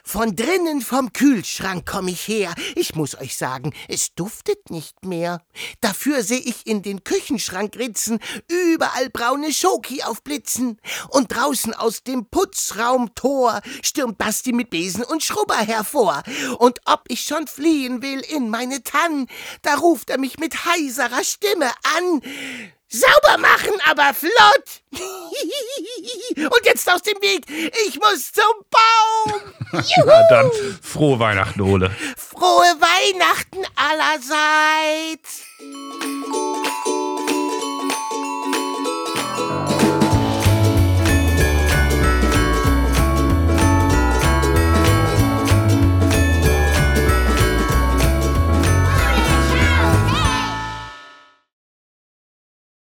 Von 0.03 0.35
drinnen 0.35 0.81
vom 0.81 1.13
Kühlschrank 1.13 1.85
komm 1.89 2.07
ich 2.07 2.27
her. 2.27 2.53
Ich 2.75 2.93
muss 2.93 3.15
euch 3.19 3.35
sagen, 3.37 3.73
es 3.87 4.13
duftet 4.13 4.69
nicht 4.69 5.05
mehr. 5.05 5.41
Dafür 5.81 6.21
seh 6.21 6.37
ich 6.37 6.67
in 6.67 6.81
den 6.81 7.03
Küchenschrank 7.03 7.75
ritzen, 7.77 8.19
überall 8.47 9.09
braune 9.09 9.51
Schoki 9.51 10.03
aufblitzen. 10.03 10.79
Und 11.09 11.33
draußen 11.35 11.73
aus 11.73 12.03
dem 12.03 12.25
Putzraumtor 12.25 13.61
stürmt 13.81 14.17
Basti 14.17 14.51
mit 14.51 14.69
Besen 14.69 15.03
und 15.03 15.23
Schrubber 15.23 15.57
hervor. 15.57 16.23
Und 16.59 16.81
ob 16.85 17.05
ich 17.07 17.21
schon 17.21 17.47
fliehen 17.47 18.01
will 18.01 18.19
in 18.19 18.49
meine 18.49 18.83
Tann, 18.83 19.27
da 19.61 19.75
ruft 19.75 20.09
er 20.09 20.19
mich 20.19 20.37
mit 20.37 20.65
heiserer 20.65 21.23
Stimme 21.23 21.71
an. 21.97 22.21
Sauber 22.89 23.37
machen, 23.37 23.73
aber 23.85 24.13
flott! 24.13 24.81
Und 26.37 26.65
jetzt 26.65 26.89
aus 26.89 27.01
dem 27.01 27.21
Weg! 27.21 27.45
Ich 27.87 27.99
muss 27.99 28.31
zum 28.31 28.43
Baum! 28.69 29.41
Na 30.05 30.27
dann, 30.29 30.49
frohe 30.81 31.19
Weihnachten, 31.19 31.61
Ole. 31.61 31.91
Frohe 32.15 32.75
Weihnachten 32.79 33.65
allerseits! 33.75 35.41